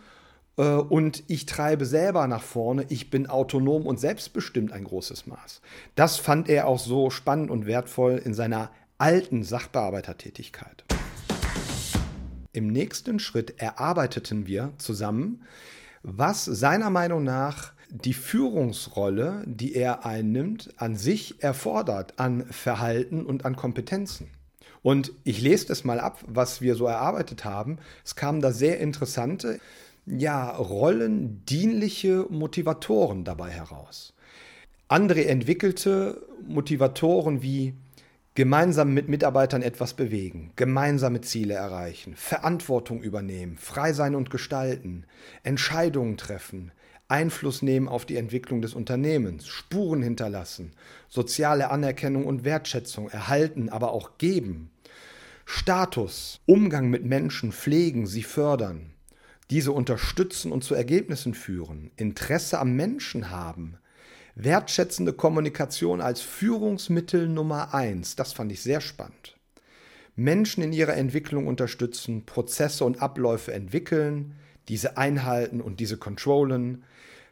Äh, 0.58 0.62
und 0.62 1.24
ich 1.26 1.46
treibe 1.46 1.86
selber 1.86 2.26
nach 2.26 2.42
vorne. 2.42 2.84
Ich 2.90 3.08
bin 3.08 3.30
autonom 3.30 3.86
und 3.86 3.98
selbstbestimmt 3.98 4.72
ein 4.72 4.84
großes 4.84 5.26
Maß. 5.26 5.62
Das 5.94 6.18
fand 6.18 6.50
er 6.50 6.68
auch 6.68 6.78
so 6.78 7.08
spannend 7.08 7.50
und 7.50 7.64
wertvoll 7.64 8.20
in 8.22 8.34
seiner 8.34 8.70
alten 8.98 9.42
Sachbearbeitertätigkeit. 9.42 10.84
Im 12.52 12.66
nächsten 12.66 13.18
Schritt 13.18 13.58
erarbeiteten 13.58 14.46
wir 14.46 14.74
zusammen, 14.76 15.44
was 16.02 16.44
seiner 16.44 16.90
Meinung 16.90 17.24
nach 17.24 17.72
die 17.88 18.12
Führungsrolle, 18.12 19.44
die 19.46 19.74
er 19.74 20.04
einnimmt, 20.04 20.74
an 20.76 20.96
sich 20.96 21.42
erfordert 21.42 22.20
an 22.20 22.44
Verhalten 22.50 23.24
und 23.24 23.46
an 23.46 23.56
Kompetenzen. 23.56 24.28
Und 24.82 25.12
ich 25.24 25.40
lese 25.40 25.66
das 25.66 25.84
mal 25.84 26.00
ab, 26.00 26.18
was 26.26 26.60
wir 26.60 26.74
so 26.74 26.86
erarbeitet 26.86 27.44
haben. 27.44 27.78
Es 28.04 28.16
kamen 28.16 28.40
da 28.40 28.52
sehr 28.52 28.78
interessante, 28.80 29.60
ja, 30.06 30.50
rollendienliche 30.50 32.26
Motivatoren 32.30 33.24
dabei 33.24 33.50
heraus. 33.50 34.14
André 34.88 35.24
entwickelte 35.26 36.22
Motivatoren 36.46 37.42
wie 37.42 37.74
gemeinsam 38.34 38.94
mit 38.94 39.08
Mitarbeitern 39.08 39.62
etwas 39.62 39.94
bewegen, 39.94 40.52
gemeinsame 40.54 41.20
Ziele 41.20 41.54
erreichen, 41.54 42.14
Verantwortung 42.14 43.02
übernehmen, 43.02 43.58
frei 43.58 43.92
sein 43.92 44.14
und 44.14 44.30
gestalten, 44.30 45.04
Entscheidungen 45.42 46.16
treffen, 46.16 46.70
Einfluss 47.08 47.62
nehmen 47.62 47.88
auf 47.88 48.04
die 48.04 48.16
Entwicklung 48.16 48.60
des 48.60 48.74
Unternehmens, 48.74 49.48
Spuren 49.48 50.02
hinterlassen, 50.02 50.72
soziale 51.08 51.70
Anerkennung 51.70 52.26
und 52.26 52.44
Wertschätzung 52.44 53.08
erhalten, 53.08 53.70
aber 53.70 53.92
auch 53.92 54.18
geben, 54.18 54.70
Status, 55.46 56.40
Umgang 56.44 56.90
mit 56.90 57.06
Menschen 57.06 57.52
pflegen, 57.52 58.06
sie 58.06 58.22
fördern, 58.22 58.90
diese 59.50 59.72
unterstützen 59.72 60.52
und 60.52 60.62
zu 60.62 60.74
Ergebnissen 60.74 61.32
führen, 61.32 61.90
Interesse 61.96 62.58
am 62.58 62.76
Menschen 62.76 63.30
haben, 63.30 63.78
wertschätzende 64.34 65.14
Kommunikation 65.14 66.02
als 66.02 66.20
Führungsmittel 66.20 67.26
Nummer 67.26 67.72
eins, 67.72 68.14
das 68.14 68.34
fand 68.34 68.52
ich 68.52 68.62
sehr 68.62 68.82
spannend. 68.82 69.38
Menschen 70.14 70.62
in 70.62 70.74
ihrer 70.74 70.96
Entwicklung 70.96 71.46
unterstützen, 71.46 72.26
Prozesse 72.26 72.84
und 72.84 73.00
Abläufe 73.00 73.54
entwickeln, 73.54 74.34
diese 74.68 74.98
einhalten 74.98 75.62
und 75.62 75.80
diese 75.80 75.96
controllen, 75.96 76.84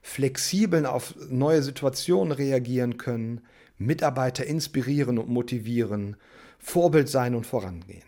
flexibel 0.06 0.86
auf 0.86 1.16
neue 1.28 1.62
Situationen 1.62 2.30
reagieren 2.30 2.96
können, 2.96 3.40
Mitarbeiter 3.76 4.46
inspirieren 4.46 5.18
und 5.18 5.28
motivieren, 5.28 6.16
Vorbild 6.60 7.08
sein 7.08 7.34
und 7.34 7.44
vorangehen. 7.44 8.04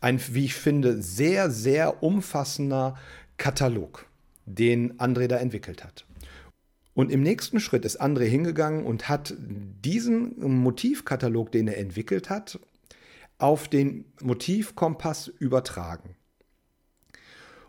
Ein, 0.00 0.20
wie 0.32 0.46
ich 0.46 0.54
finde, 0.54 1.02
sehr, 1.02 1.50
sehr 1.50 2.02
umfassender 2.02 2.96
Katalog, 3.36 4.06
den 4.46 4.98
André 4.98 5.26
da 5.26 5.36
entwickelt 5.36 5.84
hat. 5.84 6.06
Und 6.94 7.12
im 7.12 7.22
nächsten 7.22 7.60
Schritt 7.60 7.84
ist 7.84 8.00
André 8.00 8.24
hingegangen 8.24 8.86
und 8.86 9.10
hat 9.10 9.34
diesen 9.38 10.34
Motivkatalog, 10.40 11.52
den 11.52 11.68
er 11.68 11.76
entwickelt 11.76 12.30
hat, 12.30 12.58
auf 13.36 13.68
den 13.68 14.06
Motivkompass 14.22 15.28
übertragen. 15.28 16.16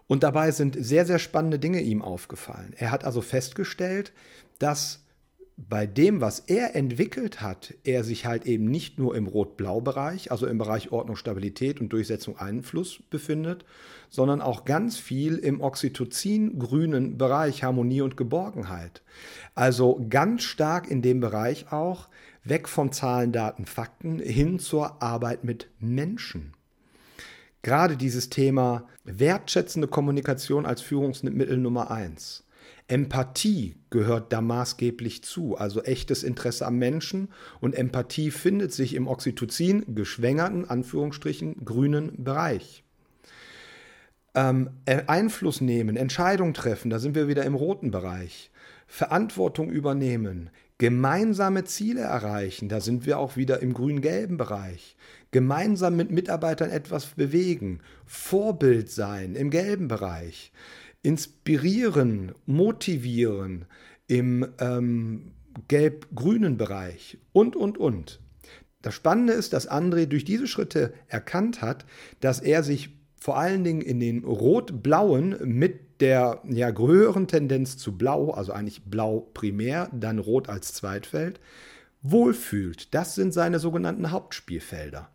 Und 0.09 0.23
dabei 0.23 0.49
sind 0.49 0.75
sehr, 0.75 1.05
sehr 1.05 1.19
spannende 1.19 1.59
Dinge 1.59 1.81
ihm 1.81 2.01
aufgefallen. 2.01 2.73
Er 2.75 2.89
hat 2.89 3.05
also 3.05 3.21
festgestellt, 3.21 4.11
dass 4.57 5.05
bei 5.55 5.85
dem, 5.85 6.19
was 6.19 6.39
er 6.39 6.75
entwickelt 6.75 7.41
hat, 7.41 7.75
er 7.83 8.03
sich 8.03 8.25
halt 8.25 8.47
eben 8.47 8.65
nicht 8.65 8.97
nur 8.97 9.15
im 9.15 9.27
Rot-Blau-Bereich, 9.27 10.31
also 10.31 10.47
im 10.47 10.57
Bereich 10.57 10.91
Ordnung, 10.91 11.15
Stabilität 11.15 11.79
und 11.79 11.93
Durchsetzung, 11.93 12.39
Einfluss 12.39 13.03
befindet, 13.11 13.65
sondern 14.09 14.41
auch 14.41 14.65
ganz 14.65 14.97
viel 14.97 15.35
im 15.35 15.61
Oxytocin-grünen 15.61 17.19
Bereich 17.19 17.63
Harmonie 17.63 18.01
und 18.01 18.17
Geborgenheit. 18.17 19.03
Also 19.53 20.03
ganz 20.09 20.41
stark 20.41 20.89
in 20.89 21.03
dem 21.03 21.19
Bereich 21.19 21.71
auch 21.71 22.09
weg 22.43 22.67
von 22.67 22.91
Zahlen, 22.91 23.31
Daten, 23.31 23.65
Fakten 23.67 24.17
hin 24.17 24.57
zur 24.57 25.03
Arbeit 25.03 25.43
mit 25.43 25.69
Menschen. 25.77 26.53
Gerade 27.61 27.97
dieses 27.97 28.29
Thema 28.29 28.87
wertschätzende 29.03 29.87
Kommunikation 29.87 30.65
als 30.65 30.81
Führungsmittel 30.81 31.57
Nummer 31.57 31.91
eins 31.91 32.43
Empathie 32.89 33.75
gehört 33.91 34.33
da 34.33 34.41
maßgeblich 34.41 35.23
zu, 35.23 35.55
also 35.55 35.83
echtes 35.83 36.23
Interesse 36.23 36.65
am 36.65 36.77
Menschen. 36.77 37.29
Und 37.61 37.75
Empathie 37.75 38.31
findet 38.31 38.73
sich 38.73 38.95
im 38.95 39.07
Oxytocin 39.07 39.95
geschwängerten, 39.95 40.67
Anführungsstrichen, 40.67 41.63
grünen 41.63 42.23
Bereich. 42.23 42.83
Ähm, 44.33 44.71
äh, 44.85 45.03
Einfluss 45.05 45.61
nehmen, 45.61 45.97
Entscheidung 45.97 46.53
treffen, 46.53 46.89
da 46.89 46.99
sind 46.99 47.15
wir 47.15 47.27
wieder 47.27 47.45
im 47.45 47.55
roten 47.55 47.91
Bereich. 47.91 48.51
Verantwortung 48.87 49.69
übernehmen, 49.69 50.49
gemeinsame 50.79 51.65
Ziele 51.65 52.01
erreichen, 52.01 52.69
da 52.69 52.79
sind 52.79 53.05
wir 53.05 53.19
auch 53.19 53.37
wieder 53.37 53.61
im 53.61 53.73
grün-gelben 53.73 54.37
Bereich. 54.37 54.95
Gemeinsam 55.31 55.95
mit 55.95 56.11
Mitarbeitern 56.11 56.71
etwas 56.71 57.05
bewegen, 57.07 57.81
Vorbild 58.05 58.89
sein 58.89 59.35
im 59.35 59.49
gelben 59.49 59.87
Bereich 59.87 60.51
inspirieren, 61.01 62.33
motivieren 62.45 63.65
im 64.07 64.47
ähm, 64.59 65.31
gelb-grünen 65.67 66.57
Bereich 66.57 67.17
und, 67.31 67.55
und, 67.55 67.77
und. 67.77 68.19
Das 68.81 68.95
Spannende 68.95 69.33
ist, 69.33 69.53
dass 69.53 69.69
André 69.69 70.05
durch 70.05 70.25
diese 70.25 70.47
Schritte 70.47 70.93
erkannt 71.07 71.61
hat, 71.61 71.85
dass 72.21 72.39
er 72.39 72.63
sich 72.63 72.89
vor 73.17 73.37
allen 73.37 73.63
Dingen 73.63 73.81
in 73.81 73.99
den 73.99 74.23
rot-blauen 74.23 75.35
mit 75.43 76.01
der 76.01 76.41
ja, 76.47 76.71
höheren 76.75 77.27
Tendenz 77.27 77.77
zu 77.77 77.97
blau, 77.97 78.31
also 78.31 78.53
eigentlich 78.53 78.85
blau 78.85 79.29
primär, 79.33 79.89
dann 79.93 80.17
rot 80.17 80.47
als 80.47 80.73
Zweitfeld, 80.73 81.41
wohlfühlt. 82.01 82.93
Das 82.93 83.15
sind 83.15 83.33
seine 83.33 83.59
sogenannten 83.59 84.11
Hauptspielfelder 84.11 85.09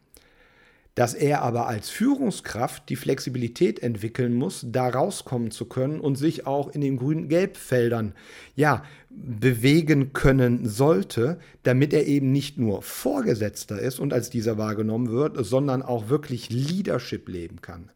dass 0.95 1.15
er 1.15 1.43
aber 1.43 1.67
als 1.67 1.91
Führungskraft 1.91 2.89
die 2.89 2.97
Flexibilität 2.97 3.83
entwickeln 3.83 4.35
muss, 4.35 4.65
da 4.69 4.89
rauskommen 4.89 5.51
zu 5.51 5.67
können 5.67 5.99
und 6.01 6.17
sich 6.17 6.47
auch 6.47 6.69
in 6.69 6.81
den 6.81 6.97
grün-gelb-Feldern 6.97 8.15
ja, 8.55 8.85
bewegen 9.11 10.13
können 10.13 10.69
sollte, 10.69 11.39
damit 11.65 11.93
er 11.93 12.07
eben 12.07 12.31
nicht 12.31 12.59
nur 12.59 12.83
Vorgesetzter 12.83 13.81
ist 13.81 13.99
und 13.99 14.13
als 14.13 14.31
dieser 14.31 14.57
wahrgenommen 14.57 15.11
wird, 15.11 15.37
sondern 15.45 15.83
auch 15.83 16.09
wirklich 16.09 16.51
Leadership 16.51 17.29
leben 17.29 17.61
kann. 17.61 17.91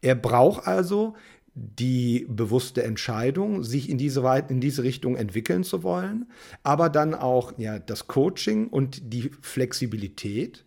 Er 0.00 0.14
braucht 0.14 0.66
also 0.66 1.14
die 1.56 2.26
bewusste 2.28 2.84
Entscheidung, 2.84 3.64
sich 3.64 3.88
in 3.88 3.96
diese, 3.96 4.20
in 4.48 4.60
diese 4.60 4.82
Richtung 4.82 5.16
entwickeln 5.16 5.64
zu 5.64 5.82
wollen, 5.82 6.26
aber 6.62 6.90
dann 6.90 7.14
auch 7.14 7.58
ja, 7.58 7.78
das 7.78 8.06
Coaching 8.06 8.68
und 8.68 9.12
die 9.14 9.30
Flexibilität, 9.40 10.66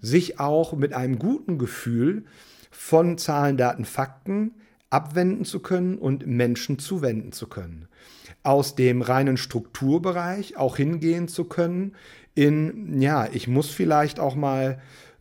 sich 0.00 0.40
auch 0.40 0.72
mit 0.74 0.92
einem 0.92 1.18
guten 1.18 1.58
Gefühl 1.58 2.24
von 2.70 3.18
Zahlen, 3.18 3.56
Daten, 3.56 3.84
Fakten 3.84 4.52
abwenden 4.90 5.44
zu 5.44 5.60
können 5.60 5.98
und 5.98 6.26
Menschen 6.26 6.78
zuwenden 6.78 7.32
zu 7.32 7.48
können. 7.48 7.88
Aus 8.42 8.74
dem 8.74 9.02
reinen 9.02 9.36
Strukturbereich 9.36 10.56
auch 10.56 10.76
hingehen 10.76 11.28
zu 11.28 11.44
können 11.44 11.94
in, 12.34 13.00
ja, 13.00 13.28
ich 13.30 13.48
muss 13.48 13.70
vielleicht 13.70 14.18
auch 14.18 14.34
mal 14.34 14.80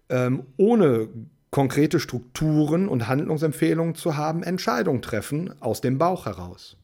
ähm, 0.09 0.43
ohne 0.57 1.09
konkrete 1.51 1.99
Strukturen 1.99 2.87
und 2.87 3.07
Handlungsempfehlungen 3.07 3.95
zu 3.95 4.15
haben, 4.15 4.43
Entscheidungen 4.43 5.01
treffen 5.01 5.53
aus 5.61 5.81
dem 5.81 5.97
Bauch 5.97 6.25
heraus. 6.25 6.77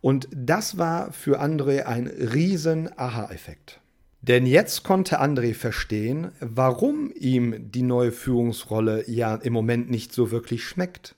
Und 0.00 0.28
das 0.34 0.76
war 0.76 1.12
für 1.12 1.40
André 1.40 1.84
ein 1.84 2.06
riesen 2.06 2.90
Aha-Effekt. 2.98 3.80
Denn 4.26 4.46
jetzt 4.46 4.84
konnte 4.84 5.20
André 5.20 5.52
verstehen, 5.52 6.32
warum 6.40 7.12
ihm 7.14 7.70
die 7.70 7.82
neue 7.82 8.10
Führungsrolle 8.10 9.04
ja 9.06 9.34
im 9.34 9.52
Moment 9.52 9.90
nicht 9.90 10.14
so 10.14 10.30
wirklich 10.30 10.64
schmeckt. 10.64 11.14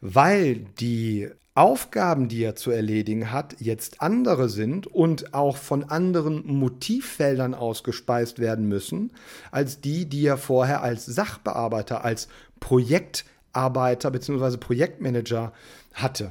Weil 0.00 0.54
die 0.78 1.28
Aufgaben, 1.56 2.28
die 2.28 2.44
er 2.44 2.54
zu 2.54 2.70
erledigen 2.70 3.32
hat, 3.32 3.56
jetzt 3.58 4.00
andere 4.00 4.48
sind 4.48 4.86
und 4.86 5.34
auch 5.34 5.56
von 5.56 5.82
anderen 5.82 6.46
Motivfeldern 6.46 7.52
ausgespeist 7.52 8.38
werden 8.38 8.68
müssen, 8.68 9.12
als 9.50 9.80
die, 9.80 10.08
die 10.08 10.24
er 10.24 10.38
vorher 10.38 10.84
als 10.84 11.06
Sachbearbeiter, 11.06 12.04
als 12.04 12.28
Projektarbeiter 12.60 14.12
bzw. 14.12 14.56
Projektmanager 14.56 15.52
hatte. 15.94 16.30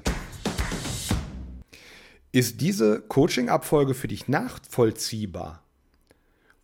Ist 2.32 2.62
diese 2.62 3.02
Coaching-Abfolge 3.02 3.94
für 3.94 4.08
dich 4.08 4.30
nachvollziehbar? 4.30 5.62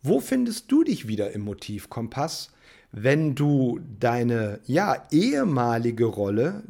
Wo 0.02 0.20
findest 0.20 0.70
du 0.70 0.84
dich 0.84 1.08
wieder 1.08 1.32
im 1.32 1.42
Motivkompass, 1.42 2.50
wenn 2.92 3.34
du 3.34 3.80
deine 3.98 4.60
ja 4.66 5.06
ehemalige 5.10 6.04
Rolle, 6.04 6.62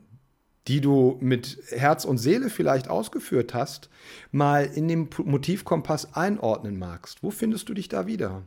die 0.69 0.81
du 0.81 1.17
mit 1.21 1.59
Herz 1.71 2.05
und 2.05 2.19
Seele 2.19 2.51
vielleicht 2.51 2.89
ausgeführt 2.89 3.55
hast, 3.55 3.89
mal 4.33 4.65
in 4.65 4.89
dem 4.89 5.09
Motivkompass 5.25 6.15
einordnen 6.15 6.79
magst? 6.79 7.23
Wo 7.23 7.31
findest 7.31 7.69
du 7.69 7.75
dich 7.75 7.89
da 7.89 8.07
wieder? 8.07 8.43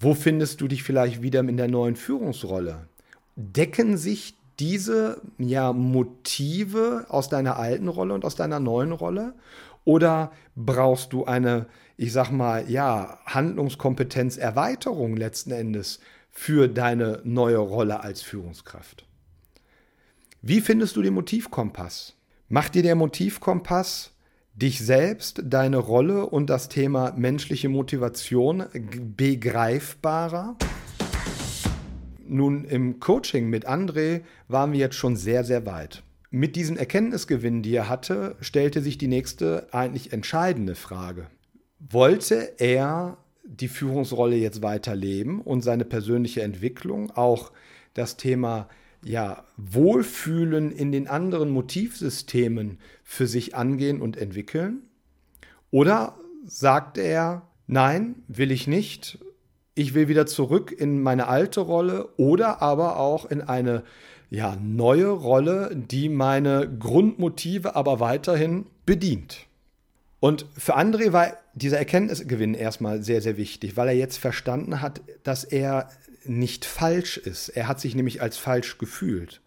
Wo 0.00 0.14
findest 0.14 0.60
du 0.60 0.68
dich 0.68 0.82
vielleicht 0.82 1.22
wieder 1.22 1.40
in 1.40 1.56
der 1.56 1.68
neuen 1.68 1.96
Führungsrolle? 1.96 2.88
Decken 3.36 3.96
sich 3.96 4.34
diese 4.58 5.20
ja, 5.38 5.72
Motive 5.72 7.06
aus 7.08 7.28
deiner 7.28 7.56
alten 7.56 7.88
Rolle 7.88 8.14
und 8.14 8.24
aus 8.24 8.36
deiner 8.36 8.60
neuen 8.60 8.92
Rolle? 8.92 9.34
Oder 9.84 10.32
brauchst 10.56 11.12
du 11.12 11.24
eine, 11.24 11.66
ich 11.96 12.12
sag 12.12 12.30
mal, 12.30 12.68
ja, 12.70 13.18
Handlungskompetenzerweiterung 13.26 15.16
letzten 15.16 15.50
Endes 15.50 16.00
für 16.30 16.68
deine 16.68 17.20
neue 17.24 17.58
Rolle 17.58 18.00
als 18.00 18.22
Führungskraft? 18.22 19.06
Wie 20.42 20.60
findest 20.60 20.96
du 20.96 21.02
den 21.02 21.14
Motivkompass? 21.14 22.14
Macht 22.48 22.74
dir 22.74 22.82
der 22.82 22.96
Motivkompass 22.96 24.12
dich 24.54 24.78
selbst, 24.78 25.42
deine 25.44 25.78
Rolle 25.78 26.26
und 26.26 26.48
das 26.48 26.68
Thema 26.68 27.12
menschliche 27.16 27.68
Motivation 27.68 28.64
begreifbarer? 29.16 30.56
Nun, 32.26 32.64
im 32.64 33.00
Coaching 33.00 33.50
mit 33.50 33.68
André 33.68 34.22
waren 34.48 34.72
wir 34.72 34.78
jetzt 34.78 34.96
schon 34.96 35.16
sehr, 35.16 35.44
sehr 35.44 35.66
weit. 35.66 36.03
Mit 36.36 36.56
diesen 36.56 36.76
Erkenntnisgewinnen, 36.76 37.62
die 37.62 37.76
er 37.76 37.88
hatte, 37.88 38.34
stellte 38.40 38.80
sich 38.80 38.98
die 38.98 39.06
nächste 39.06 39.68
eigentlich 39.70 40.12
entscheidende 40.12 40.74
Frage. 40.74 41.28
Wollte 41.78 42.54
er 42.58 43.18
die 43.44 43.68
Führungsrolle 43.68 44.34
jetzt 44.34 44.60
weiterleben 44.60 45.40
und 45.40 45.60
seine 45.60 45.84
persönliche 45.84 46.42
Entwicklung, 46.42 47.12
auch 47.12 47.52
das 47.92 48.16
Thema 48.16 48.68
ja, 49.04 49.44
Wohlfühlen 49.56 50.72
in 50.72 50.90
den 50.90 51.06
anderen 51.06 51.50
Motivsystemen 51.50 52.78
für 53.04 53.28
sich 53.28 53.54
angehen 53.54 54.02
und 54.02 54.16
entwickeln? 54.16 54.82
Oder 55.70 56.16
sagt 56.44 56.98
er, 56.98 57.42
nein, 57.68 58.24
will 58.26 58.50
ich 58.50 58.66
nicht, 58.66 59.20
ich 59.76 59.94
will 59.94 60.08
wieder 60.08 60.26
zurück 60.26 60.72
in 60.72 61.00
meine 61.00 61.28
alte 61.28 61.60
Rolle 61.60 62.08
oder 62.16 62.60
aber 62.60 62.96
auch 62.98 63.24
in 63.24 63.40
eine 63.40 63.84
ja, 64.34 64.56
neue 64.60 65.08
Rolle, 65.08 65.70
die 65.74 66.08
meine 66.08 66.68
Grundmotive 66.78 67.76
aber 67.76 68.00
weiterhin 68.00 68.66
bedient. 68.84 69.46
Und 70.18 70.46
für 70.56 70.76
André 70.76 71.12
war 71.12 71.36
dieser 71.54 71.78
Erkenntnisgewinn 71.78 72.54
erstmal 72.54 73.02
sehr, 73.02 73.22
sehr 73.22 73.36
wichtig, 73.36 73.76
weil 73.76 73.88
er 73.88 73.94
jetzt 73.94 74.16
verstanden 74.16 74.80
hat, 74.80 75.02
dass 75.22 75.44
er 75.44 75.88
nicht 76.24 76.64
falsch 76.64 77.16
ist. 77.16 77.50
Er 77.50 77.68
hat 77.68 77.78
sich 77.78 77.94
nämlich 77.94 78.22
als 78.22 78.36
falsch 78.36 78.78
gefühlt. 78.78 79.40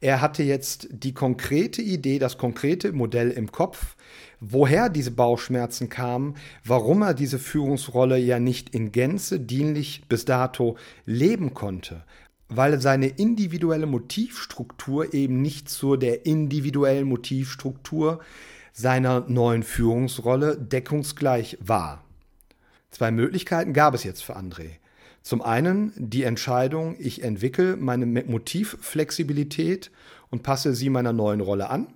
Er 0.00 0.20
hatte 0.20 0.42
jetzt 0.42 0.88
die 0.90 1.14
konkrete 1.14 1.80
Idee, 1.80 2.18
das 2.18 2.36
konkrete 2.36 2.92
Modell 2.92 3.30
im 3.30 3.52
Kopf, 3.52 3.96
woher 4.40 4.88
diese 4.88 5.12
Bauchschmerzen 5.12 5.88
kamen, 5.88 6.34
warum 6.64 7.02
er 7.02 7.14
diese 7.14 7.38
Führungsrolle 7.38 8.18
ja 8.18 8.38
nicht 8.38 8.74
in 8.74 8.90
Gänze 8.90 9.38
dienlich 9.40 10.02
bis 10.08 10.24
dato 10.24 10.76
leben 11.06 11.54
konnte, 11.54 12.02
weil 12.48 12.80
seine 12.80 13.08
individuelle 13.08 13.86
Motivstruktur 13.86 15.14
eben 15.14 15.42
nicht 15.42 15.68
zu 15.68 15.96
der 15.96 16.26
individuellen 16.26 17.08
Motivstruktur 17.08 18.20
seiner 18.72 19.20
neuen 19.28 19.62
Führungsrolle 19.62 20.56
deckungsgleich 20.56 21.58
war. 21.60 22.04
Zwei 22.90 23.10
Möglichkeiten 23.10 23.72
gab 23.72 23.94
es 23.94 24.04
jetzt 24.04 24.22
für 24.22 24.36
André. 24.36 24.78
Zum 25.22 25.40
einen 25.40 25.92
die 25.96 26.24
Entscheidung, 26.24 26.96
ich 26.98 27.22
entwickle 27.22 27.76
meine 27.76 28.04
Motivflexibilität 28.04 29.90
und 30.30 30.42
passe 30.42 30.74
sie 30.74 30.90
meiner 30.90 31.12
neuen 31.12 31.40
Rolle 31.40 31.70
an. 31.70 31.86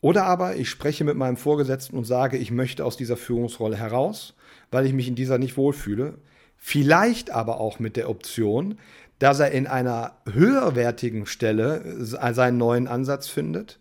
Oder 0.00 0.24
aber 0.24 0.56
ich 0.56 0.70
spreche 0.70 1.04
mit 1.04 1.16
meinem 1.16 1.36
Vorgesetzten 1.36 1.96
und 1.96 2.04
sage, 2.04 2.38
ich 2.38 2.50
möchte 2.50 2.84
aus 2.84 2.96
dieser 2.96 3.16
Führungsrolle 3.16 3.76
heraus, 3.76 4.34
weil 4.70 4.86
ich 4.86 4.92
mich 4.92 5.06
in 5.06 5.14
dieser 5.14 5.38
nicht 5.38 5.56
wohlfühle. 5.56 6.18
Vielleicht 6.56 7.30
aber 7.30 7.60
auch 7.60 7.78
mit 7.78 7.96
der 7.96 8.08
Option, 8.08 8.78
dass 9.22 9.38
er 9.38 9.52
in 9.52 9.68
einer 9.68 10.16
höherwertigen 10.28 11.26
Stelle 11.26 11.94
seinen 12.00 12.58
neuen 12.58 12.88
Ansatz 12.88 13.28
findet 13.28 13.78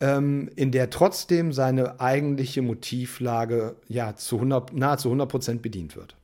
ähm, 0.00 0.50
in 0.56 0.72
der 0.72 0.90
trotzdem 0.90 1.52
seine 1.52 2.00
eigentliche 2.00 2.60
Motivlage 2.62 3.76
ja 3.86 4.16
zu 4.16 4.34
100, 4.34 4.72
nahezu 4.72 5.10
100 5.10 5.28
Prozent 5.28 5.62
bedient 5.62 5.94
wird. 5.94 6.16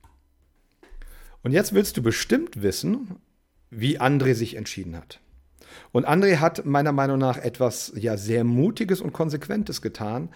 Und 1.44 1.52
jetzt 1.52 1.74
willst 1.74 1.96
du 1.96 2.02
bestimmt 2.02 2.60
wissen, 2.60 3.20
wie 3.70 4.00
André 4.00 4.34
sich 4.34 4.56
entschieden 4.56 4.96
hat. 4.96 5.20
Und 5.92 6.08
André 6.08 6.38
hat 6.38 6.64
meiner 6.64 6.92
Meinung 6.92 7.18
nach 7.18 7.38
etwas 7.38 7.92
ja 7.94 8.16
sehr 8.16 8.42
Mutiges 8.42 9.00
und 9.00 9.12
Konsequentes 9.12 9.80
getan. 9.80 10.30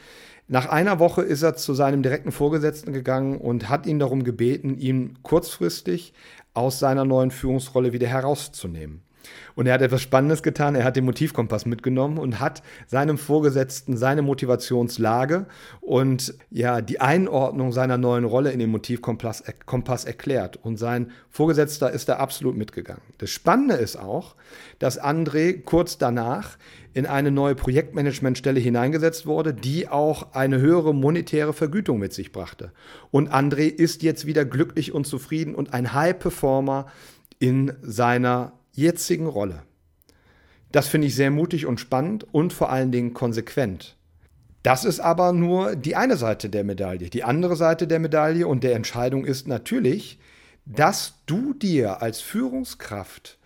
Nach 0.47 0.67
einer 0.69 1.01
Woche 1.01 1.23
ist 1.23 1.43
er 1.43 1.57
zu 1.57 1.75
seinem 1.75 2.03
direkten 2.03 2.33
Vorgesetzten 2.33 2.93
gegangen 2.93 3.39
und 3.39 3.69
hat 3.69 3.87
ihn 3.87 3.99
darum 3.99 4.23
gebeten, 4.23 4.79
ihn 4.79 5.19
kurzfristig 5.23 6.15
aus 6.59 6.79
seiner 6.79 7.05
neuen 7.05 7.31
Führungsrolle 7.31 7.93
wieder 7.93 8.09
herauszunehmen. 8.09 9.08
Und 9.55 9.67
er 9.67 9.75
hat 9.75 9.83
etwas 9.83 10.03
Spannendes 10.03 10.43
getan. 10.43 10.75
Er 10.75 10.85
hat 10.85 10.97
den 10.97 11.05
Motivkompass 11.05 11.67
mitgenommen 11.67 12.19
und 12.19 12.41
hat 12.41 12.63
seinem 12.87 13.19
Vorgesetzten 13.19 13.97
seine 13.97 14.23
Motivationslage 14.23 15.47
und 15.81 16.35
ja, 16.51 16.81
die 16.81 17.01
Einordnung 17.01 17.73
seiner 17.73 17.99
neuen 17.99 18.25
Rolle 18.25 18.53
in 18.53 18.59
den 18.59 18.71
Motivkompass 18.71 19.43
Kompass 19.67 20.05
erklärt. 20.05 20.57
Und 20.63 20.77
sein 20.79 21.11
Vorgesetzter 21.31 21.91
ist 21.91 22.09
da 22.09 22.17
absolut 22.17 22.57
mitgegangen. 22.57 23.03
Das 23.19 23.31
Spannende 23.31 23.75
ist 23.75 23.99
auch, 23.99 24.37
dass 24.79 25.01
André 25.01 25.63
kurz 25.63 25.99
danach 25.99 26.57
in 26.95 27.07
eine 27.07 27.31
neue 27.31 27.55
Projektmanagementstelle 27.55 28.61
hineingesetzt 28.61 29.27
wurde, 29.27 29.55
die 29.55 29.89
auch 29.89 30.35
eine 30.35 30.59
höhere 30.59 30.95
monetäre 30.95 31.53
Vergütung 31.53 31.99
mit 31.99 32.13
sich 32.13 32.33
brachte. 32.33 32.73
Und 33.11 33.33
André 33.33 33.69
ist 33.69 34.03
jetzt 34.03 34.27
wieder 34.27 34.45
glücklich 34.45 34.93
und 34.93 35.07
zufrieden 35.07 35.55
und 35.55 35.75
ein 35.75 35.93
High-Performer 35.93 36.87
in 37.39 37.73
seiner 37.83 38.58
jetzigen 38.79 39.27
Rolle. 39.27 39.63
Das 40.73 40.89
finde 40.89 41.07
ich 41.07 41.15
sehr 41.15 41.31
mutig 41.31 41.67
und 41.67 41.81
spannend 41.81 42.27
und 42.33 42.53
vor 42.53 42.71
allen 42.71 42.93
Dingen 42.93 43.15
konsequent. 43.15 43.97
Das 44.63 44.85
ist 44.85 45.01
aber 45.01 45.33
nur 45.33 45.77
die 45.77 45.97
eine 45.97 46.17
Seite 46.17 46.51
der 46.51 46.65
Medaille. 46.65 47.11
Die 47.11 47.25
andere 47.25 47.57
Seite 47.57 47.87
der 47.87 48.01
Medaille 48.01 48.47
und 48.47 48.65
der 48.65 48.75
Entscheidung 48.75 49.25
ist 49.25 49.49
natürlich, 49.49 50.19
dass 50.67 51.15
du 51.27 51.55
dir 51.55 52.03
als 52.03 52.21
Führungskraft 52.21 53.39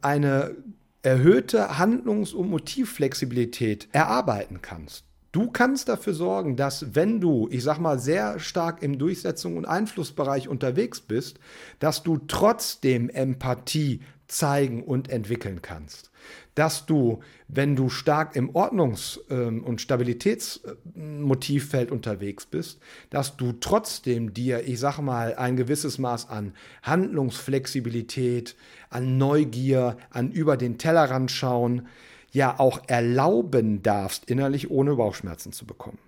eine 0.00 0.54
erhöhte 1.02 1.78
Handlungs- 1.78 2.32
und 2.32 2.48
Motivflexibilität 2.50 3.88
erarbeiten 3.92 4.60
kannst. 4.62 5.04
Du 5.32 5.50
kannst 5.50 5.88
dafür 5.88 6.14
sorgen, 6.14 6.56
dass 6.56 6.94
wenn 6.94 7.20
du, 7.20 7.48
ich 7.50 7.62
sag 7.62 7.78
mal, 7.78 7.98
sehr 7.98 8.38
stark 8.40 8.82
im 8.82 8.98
Durchsetzung 8.98 9.56
und 9.56 9.66
Einflussbereich 9.66 10.48
unterwegs 10.48 11.00
bist, 11.00 11.38
dass 11.78 12.02
du 12.02 12.18
trotzdem 12.28 13.10
Empathie 13.10 14.00
zeigen 14.28 14.84
und 14.84 15.10
entwickeln 15.10 15.60
kannst. 15.62 16.10
Dass 16.54 16.86
du, 16.86 17.20
wenn 17.48 17.74
du 17.76 17.88
stark 17.88 18.36
im 18.36 18.50
Ordnungs- 18.50 19.18
ähm, 19.30 19.64
und 19.64 19.80
Stabilitätsmotivfeld 19.80 21.90
unterwegs 21.90 22.46
bist, 22.46 22.78
dass 23.10 23.36
du 23.36 23.52
trotzdem 23.52 24.34
dir, 24.34 24.68
ich 24.68 24.78
sag 24.78 25.00
mal, 25.00 25.34
ein 25.36 25.56
gewisses 25.56 25.98
Maß 25.98 26.28
an 26.28 26.54
Handlungsflexibilität, 26.82 28.54
an 28.90 29.18
Neugier, 29.18 29.96
an 30.10 30.30
über 30.30 30.56
den 30.56 30.78
Tellerrand 30.78 31.30
schauen, 31.30 31.88
ja 32.30 32.58
auch 32.58 32.82
erlauben 32.86 33.82
darfst, 33.82 34.30
innerlich 34.30 34.70
ohne 34.70 34.96
Bauchschmerzen 34.96 35.52
zu 35.52 35.66
bekommen. 35.66 35.98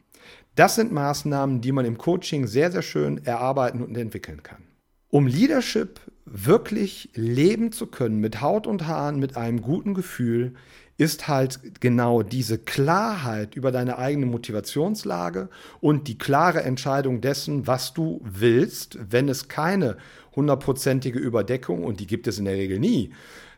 Das 0.55 0.75
sind 0.75 0.93
Maßnahmen, 0.93 1.63
die 1.63 1.73
man 1.73 1.87
im 1.87 1.97
Coaching 1.97 2.47
sehr, 2.47 2.71
sehr 2.71 2.83
schön 2.83 3.25
erarbeiten 3.25 3.83
und 3.83 3.97
entwickeln 3.97 4.43
kann. 4.43 4.65
Um 5.09 5.27
Leadership 5.27 5.99
wirklich 6.31 7.11
leben 7.15 7.73
zu 7.73 7.87
können 7.87 8.21
mit 8.21 8.41
Haut 8.41 8.67
und 8.67 8.87
Haaren, 8.87 9.19
mit 9.19 9.37
einem 9.37 9.61
guten 9.61 9.95
Gefühl, 9.95 10.55
ist 10.97 11.29
halt 11.29 11.81
genau 11.81 12.23
diese 12.23 12.59
Klarheit 12.59 13.55
über 13.55 13.73
deine 13.73 13.99
eigene 13.99 14.27
Motivationslage 14.27 15.49
und 15.81 16.09
die 16.09 16.19
klare 16.19 16.63
Entscheidung 16.63 17.21
dessen, 17.21 17.67
was 17.67 17.95
du 17.95 18.21
willst, 18.23 18.99
wenn 19.11 19.29
es 19.29 19.49
keine 19.49 19.97
hundertprozentige 20.37 21.19
Überdeckung, 21.19 21.85
und 21.85 22.01
die 22.01 22.07
gibt 22.07 22.27
es 22.27 22.39
in 22.39 22.45
der 22.45 22.55
Regel 22.55 22.79
nie, 22.79 23.13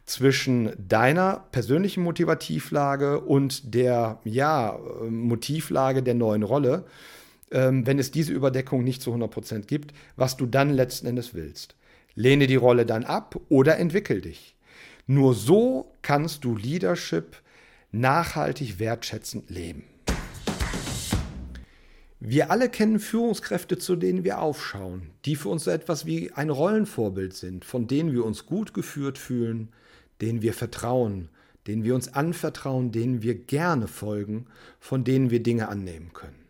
zwischen 0.06 0.72
deiner 0.78 1.44
persönlichen 1.52 2.02
Motivativlage 2.04 3.20
und 3.20 3.74
der 3.74 4.20
ja, 4.24 4.78
Motivlage 5.08 6.02
der 6.02 6.14
neuen 6.14 6.44
Rolle, 6.44 6.84
ähm, 7.50 7.86
wenn 7.86 7.98
es 7.98 8.10
diese 8.10 8.32
Überdeckung 8.32 8.84
nicht 8.84 9.02
zu 9.02 9.12
100% 9.12 9.66
gibt, 9.66 9.92
was 10.16 10.36
du 10.36 10.46
dann 10.46 10.70
letzten 10.70 11.08
Endes 11.08 11.34
willst. 11.34 11.74
Lehne 12.14 12.46
die 12.46 12.56
Rolle 12.56 12.86
dann 12.86 13.04
ab 13.04 13.40
oder 13.48 13.78
entwickel 13.78 14.20
dich. 14.20 14.56
Nur 15.06 15.34
so 15.34 15.92
kannst 16.02 16.44
du 16.44 16.56
Leadership 16.56 17.42
nachhaltig 17.90 18.78
wertschätzend 18.78 19.50
leben. 19.50 19.84
Wir 22.20 22.50
alle 22.50 22.68
kennen 22.68 23.00
Führungskräfte, 23.00 23.78
zu 23.78 23.96
denen 23.96 24.22
wir 24.22 24.40
aufschauen, 24.40 25.10
die 25.24 25.34
für 25.34 25.48
uns 25.48 25.64
so 25.64 25.72
etwas 25.72 26.06
wie 26.06 26.30
ein 26.32 26.50
Rollenvorbild 26.50 27.34
sind, 27.34 27.64
von 27.64 27.88
denen 27.88 28.12
wir 28.12 28.24
uns 28.24 28.46
gut 28.46 28.74
geführt 28.74 29.18
fühlen, 29.18 29.70
denen 30.20 30.40
wir 30.40 30.54
vertrauen, 30.54 31.30
denen 31.66 31.82
wir 31.82 31.96
uns 31.96 32.14
anvertrauen, 32.14 32.92
denen 32.92 33.22
wir 33.22 33.34
gerne 33.34 33.88
folgen, 33.88 34.46
von 34.78 35.02
denen 35.02 35.30
wir 35.30 35.42
Dinge 35.42 35.68
annehmen 35.68 36.12
können. 36.12 36.46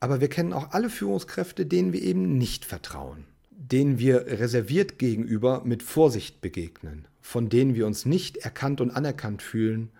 Aber 0.00 0.22
wir 0.22 0.28
kennen 0.28 0.54
auch 0.54 0.70
alle 0.70 0.88
Führungskräfte, 0.88 1.66
denen 1.66 1.92
wir 1.92 2.02
eben 2.02 2.38
nicht 2.38 2.64
vertrauen 2.64 3.26
denen 3.72 3.98
wir 3.98 4.26
reserviert 4.26 4.98
gegenüber 4.98 5.62
mit 5.64 5.82
Vorsicht 5.82 6.40
begegnen, 6.40 7.06
von 7.20 7.48
denen 7.48 7.74
wir 7.74 7.86
uns 7.86 8.04
nicht 8.04 8.38
erkannt 8.38 8.80
und 8.80 8.90
anerkannt 8.90 9.42
fühlen, 9.42 9.90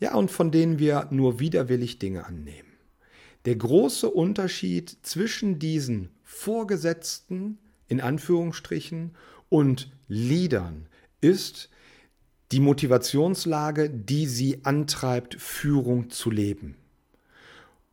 ja, 0.00 0.14
und 0.14 0.30
von 0.30 0.50
denen 0.50 0.78
wir 0.78 1.08
nur 1.10 1.38
widerwillig 1.38 1.98
Dinge 1.98 2.26
annehmen. 2.26 2.68
Der 3.44 3.56
große 3.56 4.08
Unterschied 4.08 4.96
zwischen 5.02 5.58
diesen 5.58 6.10
Vorgesetzten, 6.22 7.58
in 7.88 8.00
Anführungsstrichen, 8.00 9.12
und 9.48 9.90
Leadern 10.08 10.86
ist 11.20 11.68
die 12.52 12.60
Motivationslage, 12.60 13.90
die 13.90 14.26
sie 14.26 14.64
antreibt, 14.64 15.34
Führung 15.34 16.10
zu 16.10 16.30
leben. 16.30 16.76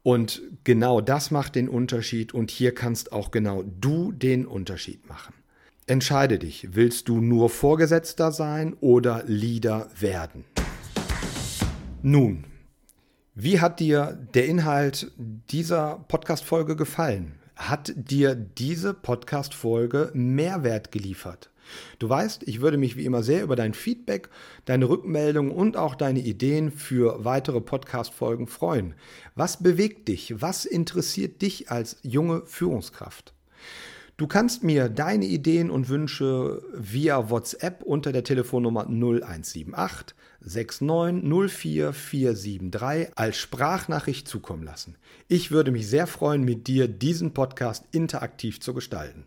Und 0.03 0.41
genau 0.63 1.01
das 1.01 1.31
macht 1.31 1.55
den 1.55 1.69
Unterschied 1.69 2.33
und 2.33 2.51
hier 2.51 2.73
kannst 2.73 3.11
auch 3.11 3.31
genau 3.31 3.63
du 3.63 4.11
den 4.11 4.45
Unterschied 4.45 5.07
machen. 5.07 5.33
Entscheide 5.87 6.39
dich, 6.39 6.69
willst 6.71 7.09
du 7.09 7.19
nur 7.19 7.49
Vorgesetzter 7.49 8.31
sein 8.31 8.75
oder 8.79 9.23
Leader 9.25 9.89
werden? 9.99 10.45
Nun, 12.01 12.45
wie 13.35 13.59
hat 13.59 13.79
dir 13.79 14.17
der 14.33 14.45
Inhalt 14.45 15.11
dieser 15.17 16.05
Podcast-Folge 16.07 16.75
gefallen? 16.75 17.35
Hat 17.55 17.91
dir 17.95 18.35
diese 18.35 18.93
Podcast-Folge 18.93 20.11
Mehrwert 20.13 20.91
geliefert? 20.91 21.49
Du 21.99 22.09
weißt, 22.09 22.43
ich 22.47 22.61
würde 22.61 22.77
mich 22.77 22.95
wie 22.95 23.05
immer 23.05 23.23
sehr 23.23 23.43
über 23.43 23.55
dein 23.55 23.73
Feedback, 23.73 24.29
deine 24.65 24.89
Rückmeldung 24.89 25.51
und 25.51 25.77
auch 25.77 25.95
deine 25.95 26.19
Ideen 26.19 26.71
für 26.71 27.23
weitere 27.23 27.61
Podcast-Folgen 27.61 28.47
freuen. 28.47 28.93
Was 29.35 29.61
bewegt 29.61 30.07
dich? 30.07 30.41
Was 30.41 30.65
interessiert 30.65 31.41
dich 31.41 31.71
als 31.71 31.97
junge 32.03 32.43
Führungskraft? 32.45 33.33
Du 34.19 34.27
kannst 34.27 34.65
mir 34.65 34.89
deine 34.89 35.23
Ideen 35.23 35.71
und 35.71 35.87
Wünsche 35.87 36.61
via 36.73 37.29
WhatsApp 37.29 37.83
unter 37.83 38.11
der 38.11 38.25
Telefonnummer 38.25 38.85
0178 38.85 40.13
6904 40.41 41.93
473 41.93 43.17
als 43.17 43.37
Sprachnachricht 43.37 44.27
zukommen 44.27 44.63
lassen. 44.63 44.97
Ich 45.29 45.51
würde 45.51 45.71
mich 45.71 45.87
sehr 45.87 46.05
freuen, 46.05 46.43
mit 46.43 46.67
dir 46.67 46.89
diesen 46.89 47.33
Podcast 47.33 47.85
interaktiv 47.93 48.59
zu 48.59 48.73
gestalten. 48.73 49.23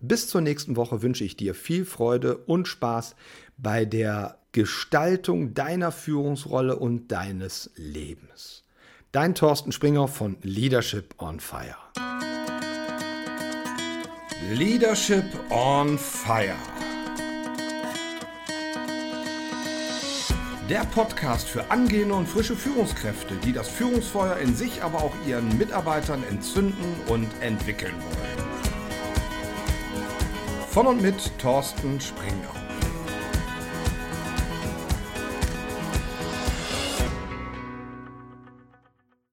Bis 0.00 0.28
zur 0.28 0.40
nächsten 0.40 0.76
Woche 0.76 1.02
wünsche 1.02 1.24
ich 1.24 1.36
dir 1.36 1.54
viel 1.54 1.84
Freude 1.84 2.36
und 2.36 2.68
Spaß 2.68 3.16
bei 3.56 3.84
der 3.84 4.38
Gestaltung 4.52 5.54
deiner 5.54 5.92
Führungsrolle 5.92 6.76
und 6.76 7.08
deines 7.08 7.70
Lebens. 7.76 8.64
Dein 9.12 9.34
Thorsten 9.34 9.72
Springer 9.72 10.08
von 10.08 10.36
Leadership 10.42 11.14
on 11.18 11.40
Fire. 11.40 11.76
Leadership 14.52 15.24
on 15.50 15.98
Fire. 15.98 16.54
Der 20.68 20.84
Podcast 20.86 21.48
für 21.48 21.70
angehende 21.70 22.14
und 22.14 22.26
frische 22.26 22.56
Führungskräfte, 22.56 23.34
die 23.44 23.52
das 23.52 23.68
Führungsfeuer 23.68 24.38
in 24.38 24.54
sich, 24.54 24.82
aber 24.82 24.98
auch 24.98 25.14
ihren 25.26 25.58
Mitarbeitern 25.58 26.24
entzünden 26.30 26.94
und 27.08 27.28
entwickeln 27.40 27.94
wollen. 27.94 28.43
Von 30.74 30.88
und 30.88 31.00
mit 31.00 31.14
Thorsten 31.38 32.00
Springau. 32.00 32.63